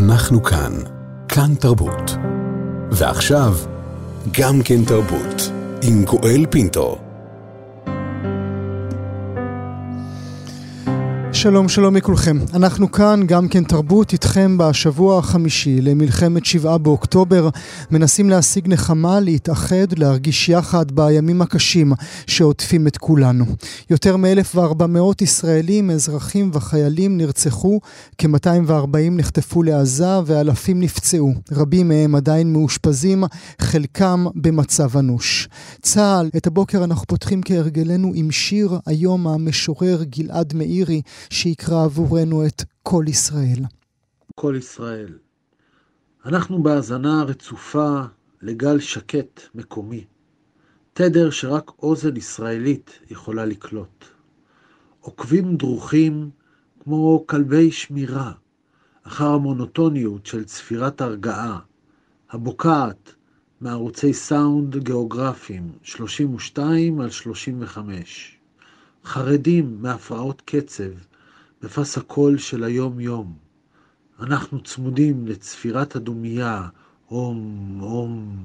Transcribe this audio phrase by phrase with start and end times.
[0.00, 0.72] אנחנו כאן.
[1.28, 2.16] כאן תרבות.
[2.90, 3.54] ועכשיו,
[4.38, 5.50] גם כן תרבות.
[5.82, 7.09] עם גואל פינטו.
[11.40, 12.38] שלום שלום לכולכם.
[12.54, 17.48] אנחנו כאן, גם כן תרבות, איתכם בשבוע החמישי למלחמת שבעה באוקטובר.
[17.90, 21.92] מנסים להשיג נחמה, להתאחד, להרגיש יחד בימים הקשים
[22.26, 23.44] שעוטפים את כולנו.
[23.90, 27.80] יותר מ-1,400 ישראלים, אזרחים וחיילים נרצחו,
[28.18, 31.32] כ-240 נחטפו לעזה ואלפים נפצעו.
[31.52, 33.24] רבים מהם עדיין מאושפזים,
[33.60, 35.48] חלקם במצב אנוש.
[35.82, 41.02] צה"ל, את הבוקר אנחנו פותחים כהרגלנו עם שיר היום המשורר גלעד מאירי.
[41.32, 43.64] שיקרא עבורנו את כל ישראל.
[44.34, 45.18] כל ישראל.
[46.24, 48.02] אנחנו בהאזנה רצופה
[48.42, 50.04] לגל שקט מקומי,
[50.92, 54.04] תדר שרק אוזן ישראלית יכולה לקלוט.
[55.00, 56.30] עוקבים דרוכים
[56.80, 58.32] כמו כלבי שמירה,
[59.02, 61.58] אחר המונוטוניות של צפירת הרגעה,
[62.30, 63.14] הבוקעת
[63.60, 68.38] מערוצי סאונד גיאוגרפיים 32 על 35.
[69.04, 71.09] חרדים מהפרעות קצב
[71.62, 73.34] בפס הקול של היום-יום.
[74.20, 76.68] אנחנו צמודים לצפירת הדומייה,
[77.06, 78.38] הום, הום,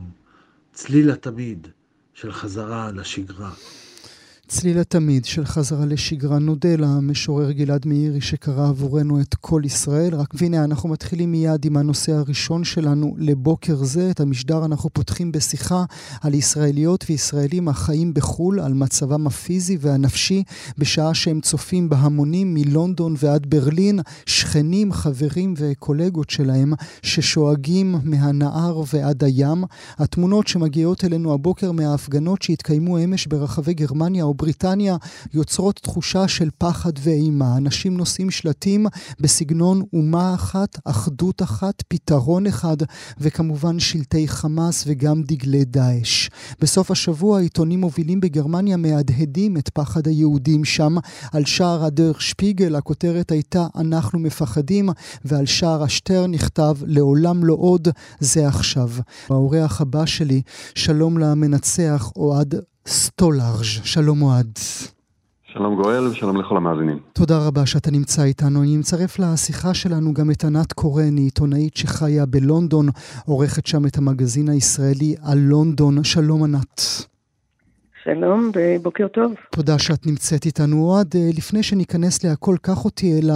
[0.74, 1.68] צליל התמיד
[2.14, 3.52] של חזרה לשגרה.
[4.48, 6.40] צליל התמיד של חזרה לשגרה.
[6.40, 10.16] נודה למשורר גלעד מאירי שקרא עבורנו את כל ישראל.
[10.16, 14.12] רק והנה אנחנו מתחילים מיד עם הנושא הראשון שלנו לבוקר זה.
[14.12, 15.84] את המשדר אנחנו פותחים בשיחה
[16.22, 20.44] על ישראליות וישראלים החיים בחו"ל, על מצבם הפיזי והנפשי,
[20.78, 29.64] בשעה שהם צופים בהמונים מלונדון ועד ברלין, שכנים, חברים וקולגות שלהם ששואגים מהנהר ועד הים.
[29.98, 34.98] התמונות שמגיעות אלינו הבוקר מההפגנות שהתקיימו אמש ברחבי גרמניה בריטניה
[35.34, 37.58] יוצרות תחושה של פחד ואימה.
[37.58, 38.86] אנשים נושאים שלטים
[39.20, 42.78] בסגנון אומה אחת, אחדות אחת, פתרון אחד,
[43.20, 46.30] וכמובן שלטי חמאס וגם דגלי דאעש.
[46.60, 50.96] בסוף השבוע עיתונים מובילים בגרמניה מהדהדים את פחד היהודים שם.
[51.34, 54.90] על שער הדר שפיגל הכותרת הייתה אנחנו מפחדים,
[55.26, 57.88] ועל שער השטר נכתב לעולם לא עוד,
[58.20, 58.90] זה עכשיו.
[59.30, 60.42] האורח הבא שלי,
[60.76, 62.56] שלום למנצח אוהד
[62.88, 63.64] סטולארג'.
[63.64, 64.60] שלום אוהד.
[65.44, 67.00] שלום גואל ושלום לכל המאזינים.
[67.14, 68.64] תודה רבה שאתה נמצא איתנו.
[68.64, 72.88] אני מצרף לשיחה שלנו גם את ענת קורן, היא עיתונאית שחיה בלונדון,
[73.26, 76.04] עורכת שם את המגזין הישראלי על לונדון.
[76.04, 76.82] שלום ענת.
[78.04, 79.34] שלום ובוקר טוב.
[79.52, 80.84] תודה שאת נמצאת איתנו.
[80.84, 83.30] אוהד, אה, לפני שניכנס להכל, קח אותי אל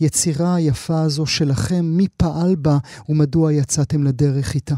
[0.00, 4.74] היצירה היפה הזו שלכם, מי פעל בה ומדוע יצאתם לדרך איתה.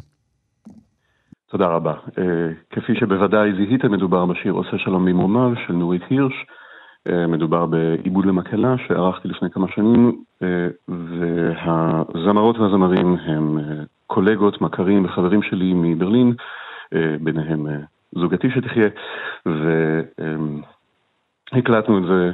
[1.55, 1.95] תודה רבה.
[2.09, 2.21] Uh,
[2.71, 6.47] כפי שבוודאי זיהיתם, מדובר בשיר עושה שלום במרומיו של נורית הירש.
[7.09, 10.45] Uh, מדובר בעיבוד למקהלה שערכתי לפני כמה שנים, uh,
[10.89, 13.59] והזמרות והזמרים הם
[14.07, 16.35] קולגות, מכרים וחברים שלי מברלין,
[17.21, 17.67] ביניהם
[18.13, 18.89] זוגתי שתחיה,
[21.53, 22.33] והקלטנו את זה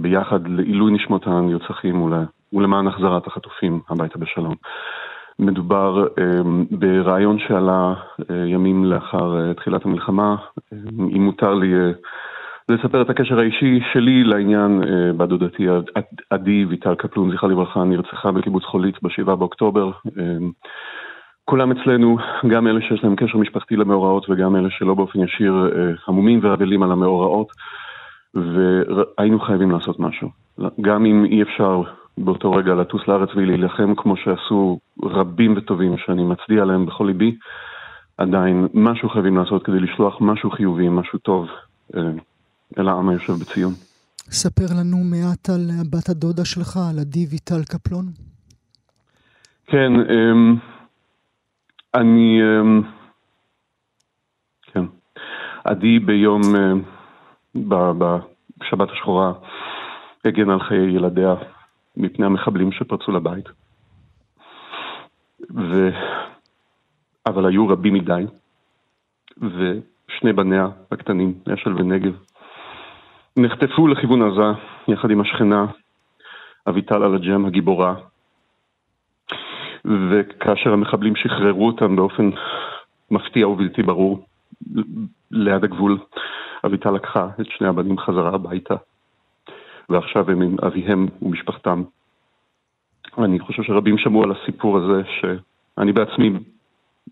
[0.00, 2.12] ביחד לעילוי נשמות הנרצחים
[2.52, 4.54] ולמען החזרת החטופים הביתה בשלום.
[5.38, 10.36] מדובר um, ברעיון שעלה uh, ימים לאחר uh, תחילת המלחמה.
[10.58, 11.96] Um, אם מותר לי uh,
[12.68, 14.82] לספר את הקשר האישי שלי לעניין,
[15.16, 15.66] בת דודתי
[16.30, 19.90] עדי ויטל קפלון, זכרה לברכה, נרצחה בקיבוץ חולית ב-7 באוקטובר.
[20.06, 20.10] Um,
[21.44, 25.54] כולם אצלנו, גם אלה שיש להם קשר משפחתי למאורעות וגם אלה שלא באופן ישיר
[26.06, 27.48] המומים ואבלים על המאורעות,
[28.34, 30.28] והיינו חייבים לעשות משהו.
[30.80, 31.82] גם אם אי אפשר
[32.24, 37.36] באותו רגע לטוס לארץ ולהילחם כמו שעשו רבים וטובים שאני מצדיע להם בכל ליבי,
[38.18, 41.46] עדיין משהו חייבים לעשות כדי לשלוח משהו חיובי, משהו טוב
[41.96, 42.00] אה,
[42.78, 43.72] אל העם היושב בציון.
[44.30, 48.04] ספר לנו מעט על בת הדודה שלך, על עדי ויטל קפלון.
[49.66, 50.56] כן, אמ,
[51.94, 52.40] אני...
[52.42, 52.82] אמ,
[54.72, 54.84] כן.
[55.64, 56.42] עדי ביום...
[56.56, 56.72] אה,
[57.54, 59.32] בשבת השחורה
[60.24, 61.34] הגן על חיי ילדיה
[61.98, 63.48] מפני המחבלים שפרצו לבית.
[65.56, 65.90] ו...
[67.26, 68.26] אבל היו רבים מדי,
[69.36, 72.12] ושני בניה הקטנים, אשל ונגב,
[73.36, 75.66] נחטפו לכיוון עזה יחד עם השכנה
[76.68, 77.94] אביטל אלג'ם הגיבורה,
[79.84, 82.30] וכאשר המחבלים שחררו אותם באופן
[83.10, 84.26] מפתיע ובלתי ברור
[85.30, 85.98] ליד הגבול,
[86.66, 88.74] אביטל לקחה את שני הבנים חזרה הביתה.
[89.88, 91.82] ועכשיו הם עם אביהם ומשפחתם.
[93.18, 96.30] אני חושב שרבים שמעו על הסיפור הזה, שאני בעצמי,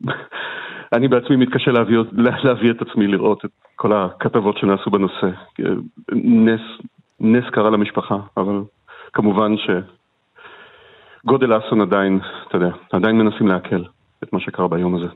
[0.97, 1.99] אני בעצמי מתקשה להביא,
[2.45, 5.31] להביא את עצמי לראות את כל הכתבות שנעשו בנושא.
[6.13, 6.61] נס,
[7.21, 8.63] נס קרה למשפחה, אבל
[9.13, 9.71] כמובן ש...
[11.27, 13.83] גודל האסון עדיין, אתה יודע, עדיין מנסים לעכל
[14.23, 15.07] את מה שקרה ביום הזה.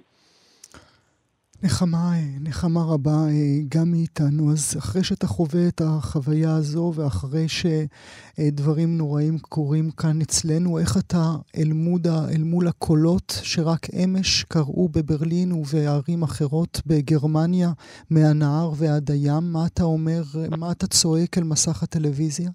[1.64, 4.52] נחמה, נחמה רבה אה, גם מאיתנו.
[4.52, 11.24] אז אחרי שאתה חווה את החוויה הזו, ואחרי שדברים נוראים קורים כאן אצלנו, איך אתה
[11.58, 17.68] אל, מודה, אל מול הקולות שרק אמש קראו בברלין ובערים אחרות בגרמניה,
[18.10, 20.22] מהנהר ועד הים, מה אתה אומר,
[20.58, 22.50] מה אתה צועק אל מסך הטלוויזיה?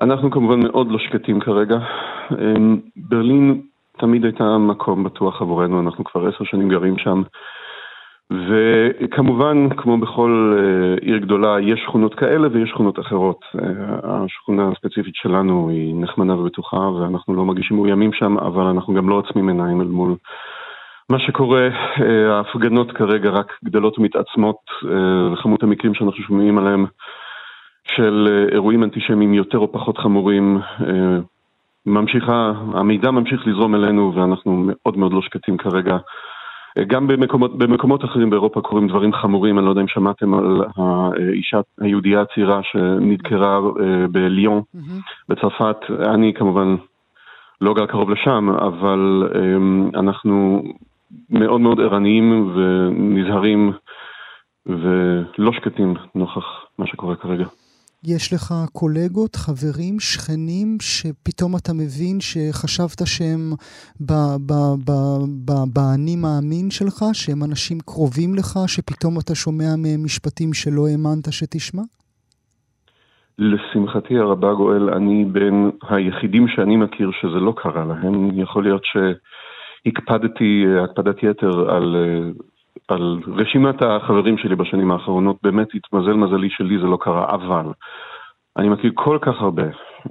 [0.00, 1.76] אנחנו כמובן מאוד לא שקטים כרגע.
[2.30, 3.62] אמ, ברלין
[4.02, 7.22] תמיד הייתה מקום בטוח עבורנו, אנחנו כבר עשר שנים גרים שם.
[8.30, 13.44] וכמובן, כמו בכל אה, עיר גדולה, יש שכונות כאלה ויש שכונות אחרות.
[13.54, 19.08] אה, השכונה הספציפית שלנו היא נחמנה ובטוחה, ואנחנו לא מרגישים מאוימים שם, אבל אנחנו גם
[19.08, 20.14] לא עוצמים עיניים אל מול
[21.10, 21.68] מה שקורה.
[22.00, 24.60] אה, ההפגנות כרגע רק גדלות ומתעצמות,
[25.32, 26.86] וכמות המקרים שאנחנו שומעים עליהם
[27.96, 30.58] של אירועים אנטישמיים יותר או פחות חמורים
[31.86, 35.96] ממשיכה, המידע ממשיך לזרום אלינו ואנחנו מאוד מאוד לא שקטים כרגע.
[36.86, 41.60] גם במקומות, במקומות אחרים באירופה קורים דברים חמורים, אני לא יודע אם שמעתם על האישה
[41.80, 44.62] היהודייה הצעירה שנדקרה אה, בליון.
[45.28, 45.76] בצרפת.
[45.90, 46.76] אני כמובן
[47.60, 50.62] לא גר קרוב לשם, אבל אמ, אנחנו
[51.30, 53.72] מאוד מאוד ערניים ונזהרים
[54.66, 56.44] ולא שקטים נוכח
[56.78, 57.44] מה שקורה כרגע.
[58.04, 63.52] יש לך קולגות, חברים, שכנים, שפתאום אתה מבין שחשבת שהם
[65.74, 71.82] באני מאמין שלך, שהם אנשים קרובים לך, שפתאום אתה שומע מהם משפטים שלא האמנת שתשמע?
[73.38, 78.38] לשמחתי הרבה גואל, אני בין היחידים שאני מכיר שזה לא קרה להם.
[78.38, 81.96] יכול להיות שהקפדתי הקפדת יתר על,
[82.88, 87.72] על רשימת החברים שלי בשנים האחרונות, באמת התמזל מזלי שלי זה לא קרה, אבל
[88.56, 89.62] אני מכיר כל כך הרבה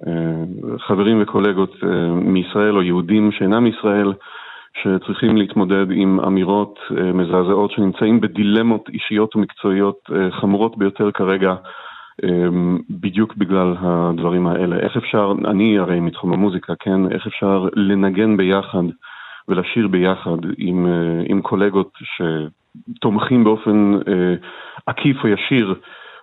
[0.07, 4.13] אה, חברים וקולגות אה, מישראל או יהודים שאינם מישראל,
[4.83, 11.55] שצריכים להתמודד עם אמירות אה, מזעזעות שנמצאים בדילמות אישיות ומקצועיות חמורות ביותר כרגע.
[12.89, 14.75] בדיוק בגלל הדברים האלה.
[14.75, 17.11] איך אפשר, אני הרי מתחום המוזיקה, כן?
[17.11, 18.83] איך אפשר לנגן ביחד
[19.47, 20.87] ולשיר ביחד עם,
[21.25, 21.91] עם קולגות
[22.97, 23.93] שתומכים באופן
[24.85, 25.75] עקיף או ישיר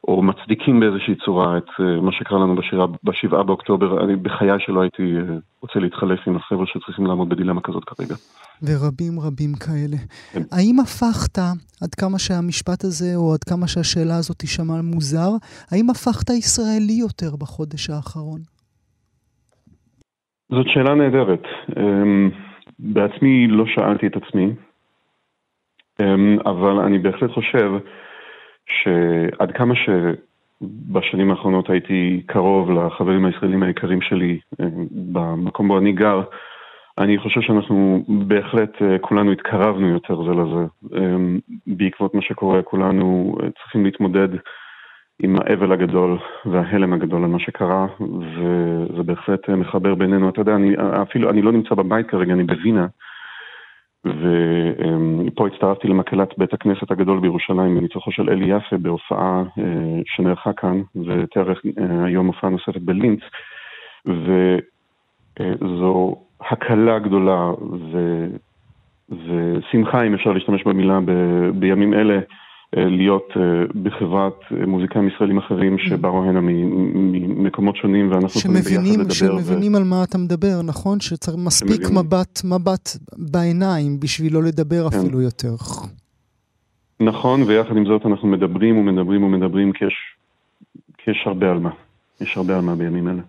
[0.09, 4.05] או מצדיקים באיזושהי צורה את אה, מה שקרה לנו בשירה, בשבעה באוקטובר.
[4.05, 8.15] אני בחיי שלא הייתי אה, רוצה להתחלף עם החבר'ה שצריכים לעמוד בדילמה כזאת כרגע.
[8.63, 9.97] ורבים רבים כאלה.
[10.33, 10.43] כן.
[10.53, 11.39] האם הפכת,
[11.83, 15.31] עד כמה שהמשפט הזה, או עד כמה שהשאלה הזאת תישמע מוזר,
[15.73, 18.41] האם הפכת ישראלי יותר בחודש האחרון?
[20.53, 21.43] זאת שאלה נהדרת.
[21.77, 22.31] אמ,
[22.79, 24.47] בעצמי לא שאלתי את עצמי,
[26.47, 27.73] אבל אני בהחלט חושב
[28.67, 34.67] שעד כמה שבשנים האחרונות הייתי קרוב לחברים הישראלים היקרים שלי אה,
[35.13, 36.23] במקום בו אני גר,
[36.99, 40.67] אני חושב שאנחנו בהחלט אה, כולנו התקרבנו יותר זה לזה.
[40.97, 41.17] אה,
[41.67, 44.29] בעקבות מה שקורה, כולנו צריכים להתמודד
[45.23, 50.29] עם האבל הגדול וההלם הגדול על מה שקרה, וזה בהחלט מחבר בינינו.
[50.29, 52.87] אתה יודע, אני אפילו, אני לא נמצא בבית כרגע, אני בווינה.
[54.05, 60.83] ופה הצטרפתי למקהלת בית הכנסת הגדול בירושלים בניצוחו של אלי יפה בהופעה אה, שנערכה כאן,
[61.07, 63.21] ותארך אה, היום הופעה נוספת בלינץ,
[65.41, 67.51] וזו הקלה גדולה
[67.93, 68.27] ו...
[69.11, 71.11] ושמחה, אם אפשר להשתמש במילה, ב...
[71.55, 72.19] בימים אלה.
[72.77, 73.43] אה, להיות אה,
[73.83, 75.89] בחברת אה, מוזיקאים ישראלים אחרים mm.
[75.89, 79.15] שבאו הנה ממקומות שונים ואנחנו יכולים ביחד לדבר.
[79.15, 79.77] שמבינים ו...
[79.77, 81.01] על מה אתה מדבר, נכון?
[81.01, 84.99] שצריך מספיק מבט, מבט בעיניים בשביל לא לדבר כן.
[84.99, 85.55] אפילו יותר.
[87.01, 89.95] נכון, ויחד עם זאת אנחנו מדברים ומדברים ומדברים כי יש,
[90.99, 91.71] כי יש הרבה על מה.
[92.21, 93.23] יש הרבה על מה בימים אלה.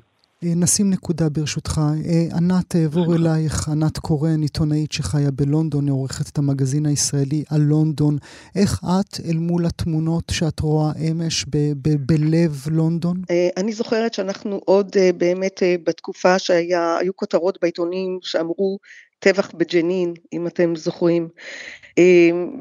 [0.43, 1.81] אה, נשים נקודה ברשותך.
[2.05, 8.17] אה, ענת, אעבור אלייך, ענת קורן, עיתונאית שחיה בלונדון, עורכת את המגזין הישראלי על לונדון.
[8.55, 13.21] איך את אל מול התמונות שאת רואה אמש ב- ב- בלב לונדון?
[13.31, 18.77] אה, אני זוכרת שאנחנו עוד באמת בתקופה שהיו כותרות בעיתונים שאמרו
[19.19, 21.27] טבח בג'נין, אם אתם זוכרים,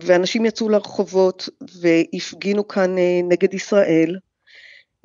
[0.02, 1.48] ואנשים יצאו לרחובות
[1.80, 2.96] והפגינו כאן
[3.28, 4.16] נגד ישראל.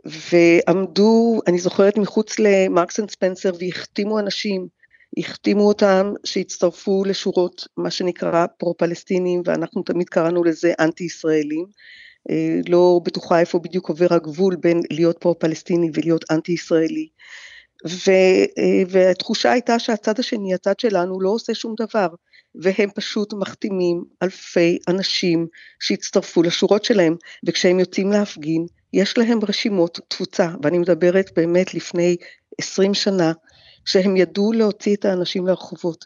[0.05, 4.67] ועמדו, אני זוכרת, מחוץ למרקס אנד ספנסר והחתימו אנשים,
[5.17, 11.65] החתימו אותם שהצטרפו לשורות, מה שנקרא פרו-פלסטינים, ואנחנו תמיד קראנו לזה אנטי-ישראלים.
[12.29, 17.07] אה, לא בטוחה איפה בדיוק עובר הגבול בין להיות פרו-פלסטיני ולהיות אנטי-ישראלי.
[17.87, 18.11] ו,
[18.57, 22.07] אה, והתחושה הייתה שהצד השני, הצד שלנו, לא עושה שום דבר,
[22.55, 25.47] והם פשוט מחתימים אלפי אנשים
[25.79, 32.15] שהצטרפו לשורות שלהם, וכשהם יוצאים להפגין, יש להם רשימות תפוצה, ואני מדברת באמת לפני
[32.57, 33.31] 20 שנה,
[33.85, 36.05] שהם ידעו להוציא את האנשים לרחובות.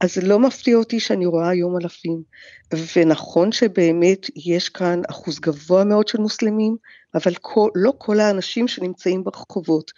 [0.00, 2.22] אז לא מפתיע אותי שאני רואה היום אלפים.
[2.96, 6.76] ונכון שבאמת יש כאן אחוז גבוה מאוד של מוסלמים,
[7.14, 9.90] אבל כל, לא כל האנשים שנמצאים ברחובות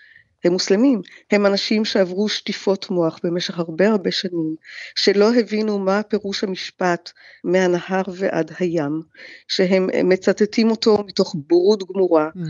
[0.49, 4.55] הם מוסלמים, הם אנשים שעברו שטיפות מוח במשך הרבה הרבה שנים,
[4.95, 7.11] שלא הבינו מה פירוש המשפט
[7.45, 9.03] מהנהר ועד הים,
[9.49, 12.41] שהם מצטטים אותו מתוך בורות גמורה, mm.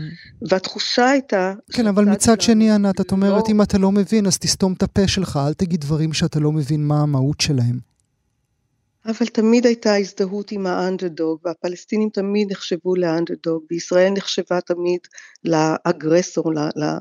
[0.49, 1.53] והתחושה הייתה...
[1.73, 3.51] כן, אבל מצד שני, ענת, את אומרת, לא...
[3.51, 6.87] אם אתה לא מבין, אז תסתום את הפה שלך, אל תגיד דברים שאתה לא מבין
[6.87, 7.88] מה המהות שלהם.
[9.05, 14.99] אבל תמיד הייתה הזדהות עם האנדרדוג, והפלסטינים תמיד נחשבו לאנדרדוג, וישראל נחשבה תמיד
[15.43, 16.53] לאגרסור,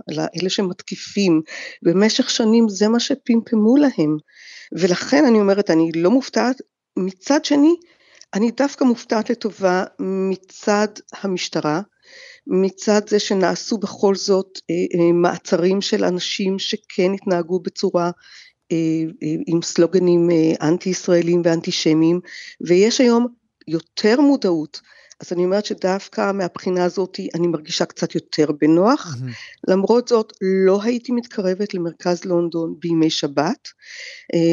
[0.08, 1.42] לאלה שמתקיפים.
[1.82, 4.16] במשך שנים זה מה שפמפמו להם.
[4.72, 6.56] ולכן אני אומרת, אני לא מופתעת.
[6.96, 7.74] מצד שני,
[8.34, 10.88] אני דווקא מופתעת לטובה מצד
[11.22, 11.80] המשטרה,
[12.46, 18.10] מצד זה שנעשו בכל זאת אה, אה, מעצרים של אנשים שכן התנהגו בצורה
[19.46, 22.20] עם סלוגנים אה, אנטי ישראלים ואנטי שמיים
[22.60, 23.26] ויש היום
[23.68, 24.80] יותר מודעות
[25.20, 29.68] אז אני אומרת שדווקא מהבחינה הזאת אני מרגישה קצת יותר בנוח, mm-hmm.
[29.68, 33.68] למרות זאת לא הייתי מתקרבת למרכז לונדון בימי שבת.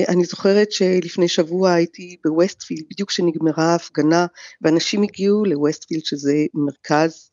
[0.07, 4.25] אני זוכרת שלפני שבוע הייתי בווסטפילד, בדיוק כשנגמרה ההפגנה,
[4.61, 7.29] ואנשים הגיעו לווסטפילד שזה מרכז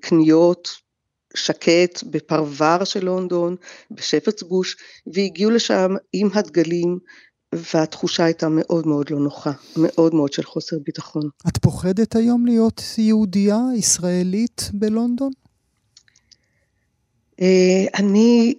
[0.00, 0.68] קניות
[1.34, 3.56] שקט בפרבר של לונדון,
[3.90, 6.98] בשפרדס בוש, והגיעו לשם עם הדגלים,
[7.54, 11.28] והתחושה הייתה מאוד מאוד לא נוחה, מאוד מאוד של חוסר ביטחון.
[11.48, 15.30] את פוחדת היום להיות יהודייה, ישראלית בלונדון?
[17.40, 18.54] אה, אני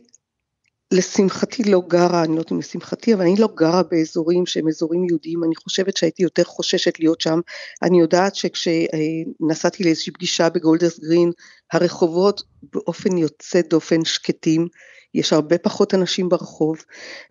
[0.94, 5.04] לשמחתי לא גרה, אני לא יודעת אם לשמחתי, אבל אני לא גרה באזורים שהם אזורים
[5.04, 7.40] יהודיים, אני חושבת שהייתי יותר חוששת להיות שם.
[7.84, 11.32] אני יודעת שכשנסעתי לאיזושהי פגישה בגולדרס גרין,
[11.72, 14.68] הרחובות באופן יוצא דופן שקטים,
[15.14, 16.78] יש הרבה פחות אנשים ברחוב,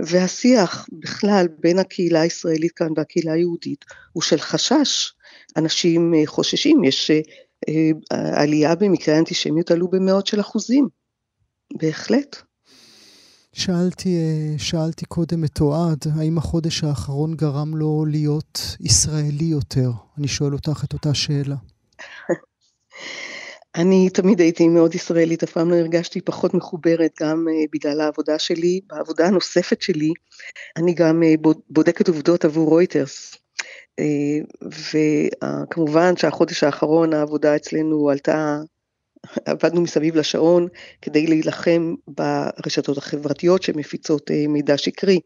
[0.00, 5.12] והשיח בכלל בין הקהילה הישראלית כאן והקהילה היהודית הוא של חשש.
[5.56, 7.20] אנשים אה, חוששים, יש אה,
[8.12, 10.88] אה, עלייה במקרי האנטישמיות עלו במאות של אחוזים,
[11.76, 12.36] בהחלט.
[13.54, 14.18] שאלתי,
[14.58, 19.90] שאלתי קודם את אוהד, האם החודש האחרון גרם לו להיות ישראלי יותר?
[20.18, 21.56] אני שואל אותך את אותה שאלה.
[23.80, 28.38] אני תמיד הייתי מאוד ישראלית, אף פעם לא הרגשתי פחות מחוברת, גם uh, בגלל העבודה
[28.38, 28.80] שלי.
[28.86, 30.12] בעבודה הנוספת שלי,
[30.76, 33.34] אני גם uh, בודקת עובדות עבור רויטרס.
[34.62, 38.58] וכמובן שהחודש האחרון העבודה אצלנו עלתה,
[39.44, 40.68] עבדנו מסביב לשעון
[41.02, 45.20] כדי להילחם ברשתות החברתיות שמפיצות uh, מידע שקרי,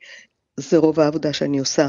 [0.61, 1.88] זה רוב העבודה שאני עושה.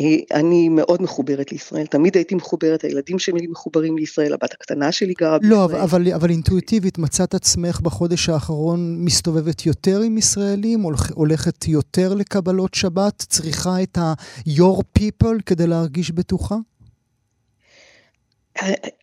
[0.00, 5.14] אה, אני מאוד מחוברת לישראל, תמיד הייתי מחוברת, הילדים שלי מחוברים לישראל, הבת הקטנה שלי
[5.20, 5.80] גרה לא, בישראל.
[5.80, 10.84] לא, אבל, אבל אינטואיטיבית, מצאת עצמך בחודש האחרון מסתובבת יותר עם ישראלים,
[11.14, 16.56] הולכת יותר לקבלות שבת, צריכה את ה-your people כדי להרגיש בטוחה?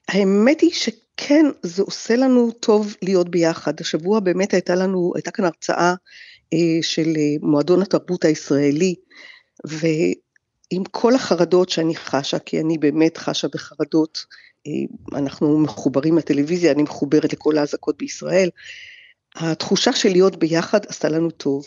[0.07, 3.73] האמת היא שכן, זה עושה לנו טוב להיות ביחד.
[3.79, 5.93] השבוע באמת הייתה לנו, הייתה כאן הרצאה
[6.53, 8.95] אה, של אה, מועדון התרבות הישראלי,
[9.67, 9.87] ו...
[10.71, 14.25] עם כל החרדות שאני חשה, כי אני באמת חשה בחרדות,
[14.67, 18.49] אה, אנחנו מחוברים לטלוויזיה, אני מחוברת לכל האזעקות בישראל,
[19.35, 21.65] התחושה של להיות ביחד עשתה לנו טוב,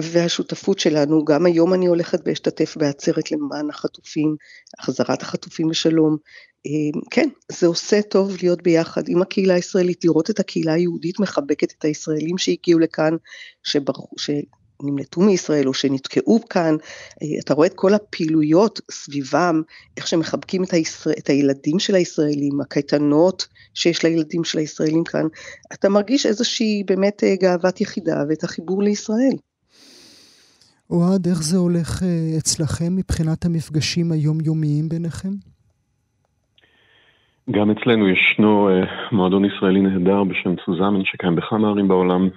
[0.00, 4.36] והשותפות שלנו, גם היום אני הולכת ואשתתף בעצרת למען החטופים,
[4.78, 6.16] החזרת החטופים לשלום,
[7.10, 11.84] כן, זה עושה טוב להיות ביחד עם הקהילה הישראלית, לראות את הקהילה היהודית מחבקת את
[11.84, 13.16] הישראלים שהגיעו לכאן,
[13.62, 14.08] שברחו,
[14.82, 16.76] נמלטו מישראל או שנתקעו כאן,
[17.22, 19.62] אה, אתה רואה את כל הפעילויות סביבם,
[19.96, 25.26] איך שמחבקים את, הישראל, את הילדים של הישראלים, הקייטנות שיש לילדים של הישראלים כאן,
[25.72, 29.36] אתה מרגיש איזושהי באמת אה, גאוות יחידה ואת החיבור לישראל.
[30.90, 35.32] אוהד, איך זה הולך אה, אצלכם מבחינת המפגשים היומיומיים ביניכם?
[37.50, 38.68] גם אצלנו ישנו
[39.12, 42.28] מועדון ישראלי נהדר בשם סוזמן שקיים בכמה ערים בעולם,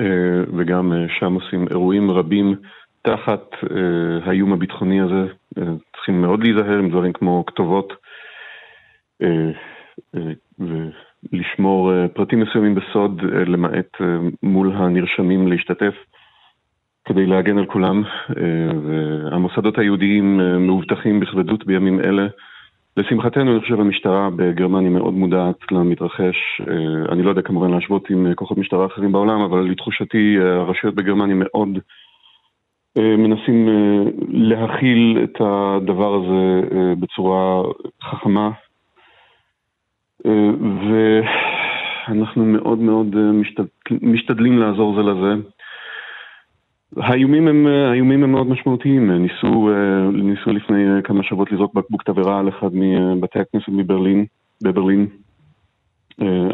[0.00, 2.54] אה, וגם אה, שם עושים אירועים רבים
[3.02, 5.26] תחת אה, האיום הביטחוני הזה.
[5.96, 7.92] צריכים מאוד להיזהר עם דברים כמו כתובות
[11.32, 13.96] ולשמור פרטים מסוימים בסוד, למעט
[14.42, 15.94] מול הנרשמים להשתתף.
[17.04, 18.02] כדי להגן על כולם,
[18.84, 22.26] והמוסדות היהודיים מאובטחים בכבדות בימים אלה.
[22.96, 26.60] לשמחתנו, אני חושב המשטרה בגרמניה מאוד מודעת למתרחש.
[26.60, 30.54] אה, אני לא יודע כמובן להשוות עם אה, כוחות משטרה אחרים בעולם, אבל לתחושתי אה,
[30.60, 31.78] הרשויות בגרמניה מאוד
[32.96, 33.68] מנסים
[34.28, 36.60] להכיל את הדבר הזה
[37.00, 37.62] בצורה
[38.02, 38.50] חכמה.
[42.08, 43.16] ואנחנו מאוד מאוד
[44.02, 45.34] משתדלים לעזור זה לזה.
[46.96, 49.10] האיומים הם, האיומים הם מאוד משמעותיים.
[49.10, 49.70] ניסו,
[50.12, 54.26] ניסו לפני כמה שבועות לזרוק בקבוק תבערה על אחד מבתי הכנסת מברלין,
[54.62, 55.06] בברלין,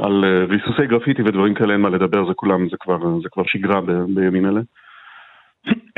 [0.00, 3.80] על ריסוסי גרפיטי ודברים כאלה אין מה לדבר, זה כולם, זה כבר, זה כבר שגרה
[3.80, 4.60] ב, בימים אלה.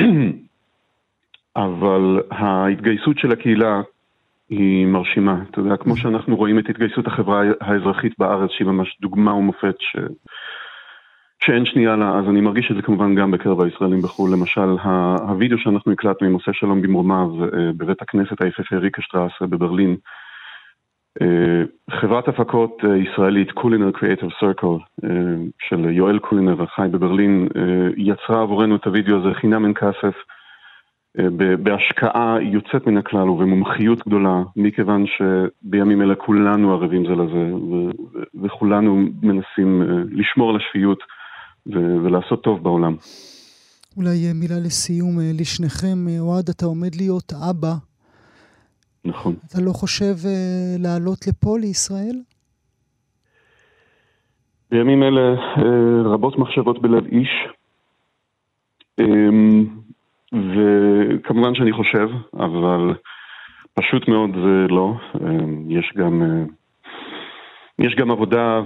[1.56, 3.80] אבל ההתגייסות של הקהילה
[4.50, 5.42] היא מרשימה.
[5.50, 9.96] אתה יודע, כמו שאנחנו רואים את התגייסות החברה האזרחית בארץ, שהיא ממש דוגמה ומופת ש...
[11.44, 14.32] שאין שנייה לה, אז אני מרגיש את זה כמובן גם בקרב הישראלים בחו"ל.
[14.32, 14.76] למשל,
[15.28, 19.96] הווידאו שאנחנו הקלטנו עם עושה שלום במרומיו אה, בבית הכנסת היפהפה ריקשטרסה בברלין,
[21.22, 24.66] אה, חברת הפקות אה, ישראלית, קולינר קריאייטיב סרקל,
[25.58, 27.48] של יואל קולינר החי בברלין,
[27.96, 30.14] יצרה עבורנו את הווידאו הזה חינם אין כסף.
[31.62, 37.52] בהשקעה יוצאת מן הכלל ובמומחיות גדולה, מכיוון שבימים אלה כולנו ערבים זה לזה,
[38.42, 41.02] וכולנו מנסים לשמור על השפיות
[41.66, 42.96] ולעשות טוב בעולם.
[43.96, 46.08] אולי אה, מילה לסיום אה, לשניכם.
[46.08, 47.74] אה, אוהד, אתה עומד להיות אבא.
[49.04, 49.34] נכון.
[49.48, 50.14] אתה לא חושב
[50.78, 52.16] לעלות לפה, לישראל?
[54.70, 55.34] בימים אלה
[56.04, 57.28] רבות מחשבות בלב איש.
[59.00, 59.66] אמ,
[60.32, 62.94] וכמובן שאני חושב, אבל
[63.74, 64.94] פשוט מאוד זה לא.
[65.20, 66.44] אמ, יש גם, אה,
[67.78, 68.60] יש גם עבודה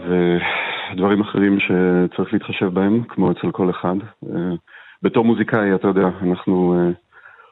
[0.93, 3.97] ודברים אחרים שצריך להתחשב בהם, כמו אצל כל אחד.
[4.35, 4.55] אה,
[5.03, 6.91] בתור מוזיקאי, אתה יודע, אנחנו אה,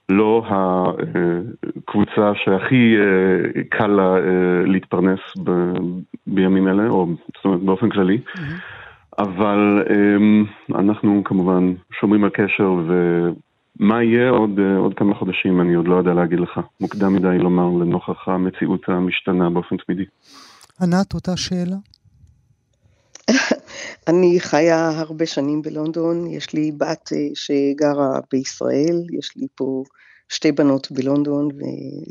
[0.08, 2.96] לא הקבוצה שהכי
[3.70, 4.14] קל לה
[4.66, 5.20] להתפרנס
[6.26, 8.18] בימים אלה, או זאת אומרת באופן כללי.
[8.26, 8.40] Mm-hmm.
[9.18, 12.92] אבל אמ, אנחנו כמובן שומרים על קשר ו...
[13.80, 16.60] מה יהיה עוד, אה, עוד כמה חודשים, אני עוד לא יודע להגיד לך.
[16.80, 20.04] מוקדם מדי לומר לנוכח המציאות המשתנה באופן תמידי.
[20.80, 21.76] ענת, אותה שאלה?
[24.08, 29.84] אני חיה הרבה שנים בלונדון, יש לי בת אה, שגרה בישראל, יש לי פה
[30.28, 31.48] שתי בנות בלונדון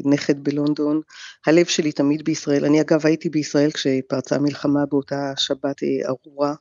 [0.05, 1.01] ונכד בלונדון.
[1.47, 2.65] הלב שלי תמיד בישראל.
[2.65, 6.53] אני אגב הייתי בישראל כשפרצה מלחמה באותה שבת אה, ארורה.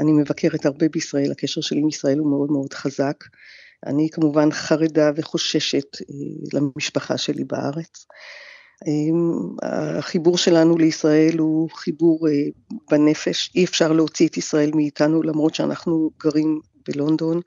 [0.00, 3.24] אני מבקרת הרבה בישראל, הקשר שלי עם ישראל הוא מאוד מאוד חזק.
[3.86, 8.06] אני כמובן חרדה וחוששת אה, למשפחה שלי בארץ.
[8.86, 12.32] אה, החיבור שלנו לישראל הוא חיבור אה,
[12.90, 17.40] בנפש, אי אפשר להוציא את ישראל מאיתנו למרות שאנחנו גרים בלונדון,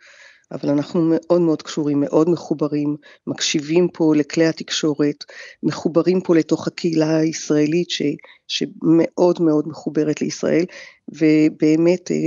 [0.51, 2.95] אבל אנחנו מאוד מאוד קשורים, מאוד מחוברים,
[3.27, 5.23] מקשיבים פה לכלי התקשורת,
[5.63, 8.01] מחוברים פה לתוך הקהילה הישראלית ש,
[8.47, 10.65] שמאוד מאוד מחוברת לישראל,
[11.09, 12.17] ובאמת אה,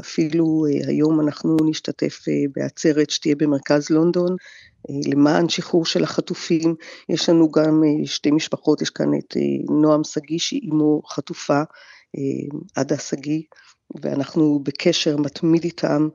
[0.00, 2.18] אפילו היום אנחנו נשתתף
[2.54, 4.36] בעצרת שתהיה במרכז לונדון,
[5.06, 6.74] למען שחרור של החטופים,
[7.08, 9.36] יש לנו גם שתי משפחות, יש כאן את
[9.82, 11.62] נועם שגיא שהיא אמו חטופה,
[12.76, 13.42] עדה שגיא,
[14.02, 16.08] ואנחנו בקשר מתמיד איתם,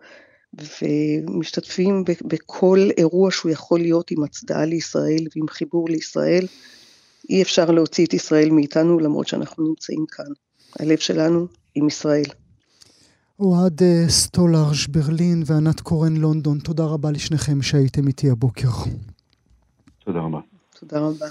[0.54, 6.46] ומשתתפים בכל אירוע שהוא יכול להיות עם הצדעה לישראל ועם חיבור לישראל.
[7.30, 10.26] אי אפשר להוציא את ישראל מאיתנו למרות שאנחנו נמצאים כאן.
[10.80, 12.26] הלב שלנו עם ישראל.
[13.42, 18.70] אוהד אה, סטולרש ברלין וענת קורן לונדון, תודה רבה לשניכם שהייתם איתי הבוקר.
[20.06, 20.40] תודה רבה.
[20.80, 21.26] תודה רבה.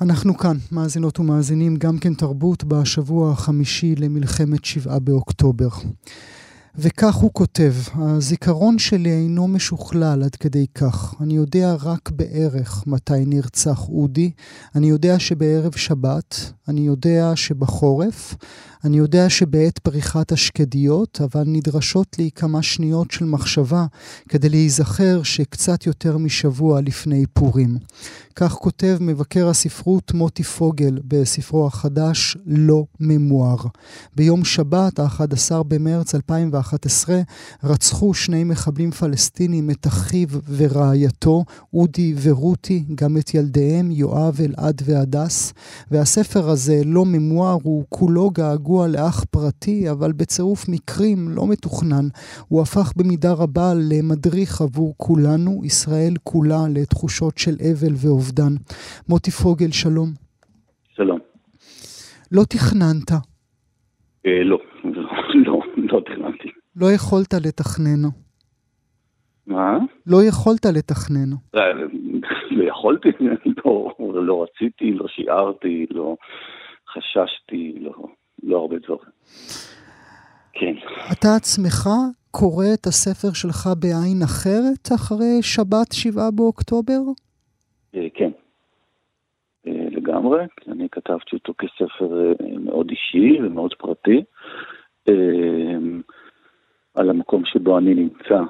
[0.00, 5.68] אנחנו כאן, מאזינות ומאזינים, גם כן תרבות בשבוע החמישי למלחמת שבעה באוקטובר.
[6.78, 11.14] וכך הוא כותב, הזיכרון שלי אינו משוכלל עד כדי כך.
[11.20, 14.30] אני יודע רק בערך מתי נרצח אודי,
[14.74, 18.34] אני יודע שבערב שבת, אני יודע שבחורף,
[18.84, 23.86] אני יודע שבעת פריחת השקדיות, אבל נדרשות לי כמה שניות של מחשבה
[24.28, 27.78] כדי להיזכר שקצת יותר משבוע לפני פורים.
[28.36, 33.56] כך כותב מבקר הספרות מוטי פוגל בספרו החדש לא ממואר.
[34.16, 36.63] ביום שבת, ה-11 במרץ 2011,
[37.64, 45.54] רצחו שני מחבלים פלסטינים, את אחיו ורעייתו, אודי ורותי, גם את ילדיהם, יואב, אלעד והדס.
[45.90, 52.08] והספר הזה, לא ממואר, הוא כולו געגוע לאח פרטי, אבל בצירוף מקרים לא מתוכנן.
[52.48, 58.44] הוא הפך במידה רבה למדריך עבור כולנו, ישראל כולה, לתחושות של אבל ואובדן.
[58.44, 58.54] אובדן.
[59.08, 60.08] מוטי פוגל, שלום.
[60.96, 61.18] שלום.
[62.32, 63.10] לא תכננת.
[64.26, 64.58] אה, לא.
[66.76, 68.08] לא יכולת לתכנן.
[69.46, 69.78] מה?
[70.06, 71.32] לא יכולת לתכנן.
[71.54, 71.72] אה,
[72.50, 73.08] לא יכולתי,
[73.64, 76.16] לא, לא רציתי, לא שיערתי, לא
[76.92, 77.92] חששתי, לא,
[78.42, 79.10] לא הרבה דברים.
[80.52, 80.74] כן.
[81.12, 81.88] אתה עצמך
[82.30, 87.00] קורא את הספר שלך בעין אחרת אחרי שבת שבעה באוקטובר?
[87.94, 88.30] אה, כן,
[89.66, 90.44] אה, לגמרי.
[90.68, 94.24] אני כתבתי אותו כספר מאוד אישי ומאוד פרטי.
[96.94, 98.40] על המקום שבו אני נמצא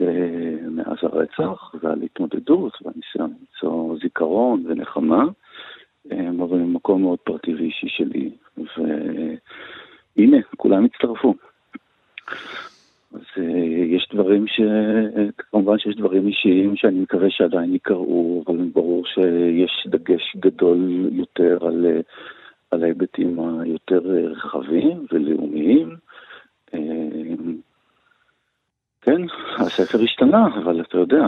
[0.00, 5.24] אה, מאז הרצח, ועל התמודדות והניסיון למצוא זיכרון ונחמה,
[6.12, 8.30] אה, אבל ממקום מאוד פרטי ואישי שלי.
[8.56, 11.34] והנה, כולם הצטרפו.
[13.12, 13.44] אז אה,
[13.86, 14.60] יש דברים ש...
[15.38, 21.86] כמובן שיש דברים אישיים שאני מקווה שעדיין יקראו, אבל ברור שיש דגש גדול יותר על,
[22.70, 24.00] על ההיבטים היותר
[24.30, 25.96] רחבים ולאומיים.
[29.08, 29.22] אה, כן,
[29.58, 31.24] הספר השתנה, אבל אתה יודע,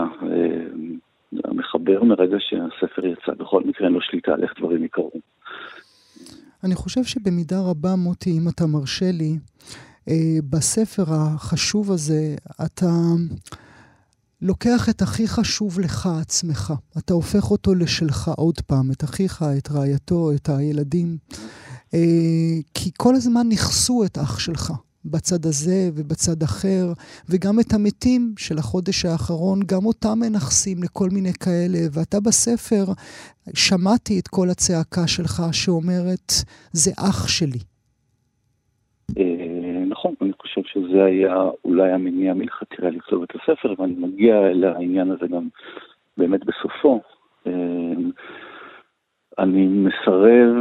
[1.43, 5.11] המחבר מרגע שהספר יצא, בכל מקרה אין לו שליטה על איך דברים יקרו.
[6.63, 9.37] אני חושב שבמידה רבה, מוטי, אם אתה מרשה לי,
[10.09, 12.35] אה, בספר החשוב הזה,
[12.65, 12.91] אתה
[14.41, 16.73] לוקח את הכי חשוב לך עצמך.
[16.97, 21.17] אתה הופך אותו לשלך עוד פעם, את אחיך, את רעייתו, את הילדים.
[21.93, 21.99] אה,
[22.73, 24.73] כי כל הזמן נכסו את אח שלך.
[25.05, 26.85] בצד הזה ובצד אחר,
[27.29, 31.79] וגם את המתים של החודש האחרון, גם אותם מנכסים לכל מיני כאלה.
[31.93, 32.85] ואתה בספר,
[33.53, 36.29] שמעתי את כל הצעקה שלך שאומרת,
[36.71, 37.59] זה אח שלי.
[40.05, 45.27] נכון, אני חושב שזה היה אולי המניע מלכתחילה לכתוב את הספר, ואני מגיע לעניין הזה
[45.27, 45.47] גם
[46.17, 47.01] באמת בסופו.
[47.45, 48.11] אמ,
[49.39, 50.55] אני מסרב,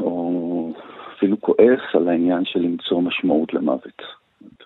[0.00, 0.72] או
[1.20, 4.02] אפילו כועס על העניין של למצוא משמעות למוות.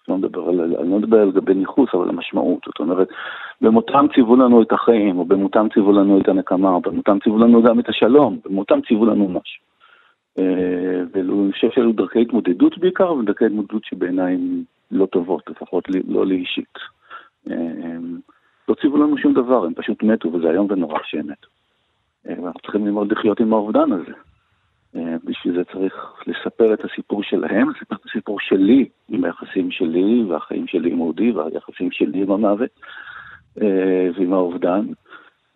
[0.08, 2.58] לא מדבר על, אני לא מדבר על גבי ניכוס, אבל המשמעות.
[2.66, 3.08] זאת אומרת,
[3.60, 7.62] במותם ציוו לנו את החיים, או במותם ציוו לנו את הנקמה, או במותם ציוו לנו
[7.62, 9.62] גם את השלום, במותם ציוו לנו משהו.
[10.38, 16.26] אה, ואני חושב שאלו דרכי התמודדות בעיקר, ודרכי התמודדות שבעיניי הן לא טובות, לפחות לא
[16.26, 16.78] לי אישית.
[17.50, 17.96] אה,
[18.68, 21.48] לא ציוו לנו שום דבר, הם פשוט מתו, וזה איום ונורא שהם מתו.
[22.28, 24.12] אה, ואנחנו צריכים ללמוד לחיות עם האובדן הזה.
[25.24, 25.94] בשביל זה צריך
[26.26, 31.30] לספר את הסיפור שלהם, לספר את הסיפור שלי עם היחסים שלי והחיים שלי עם אודי
[31.30, 32.70] והיחסים שלי עם המוות
[34.16, 34.86] ועם האובדן.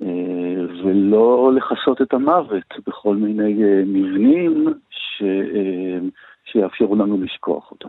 [0.02, 5.22] אה, ולא לכסות את המוות בכל מיני אה, מבנים ש...
[5.22, 5.98] אה,
[6.44, 7.88] שיאפשרו לנו לשכוח אותו.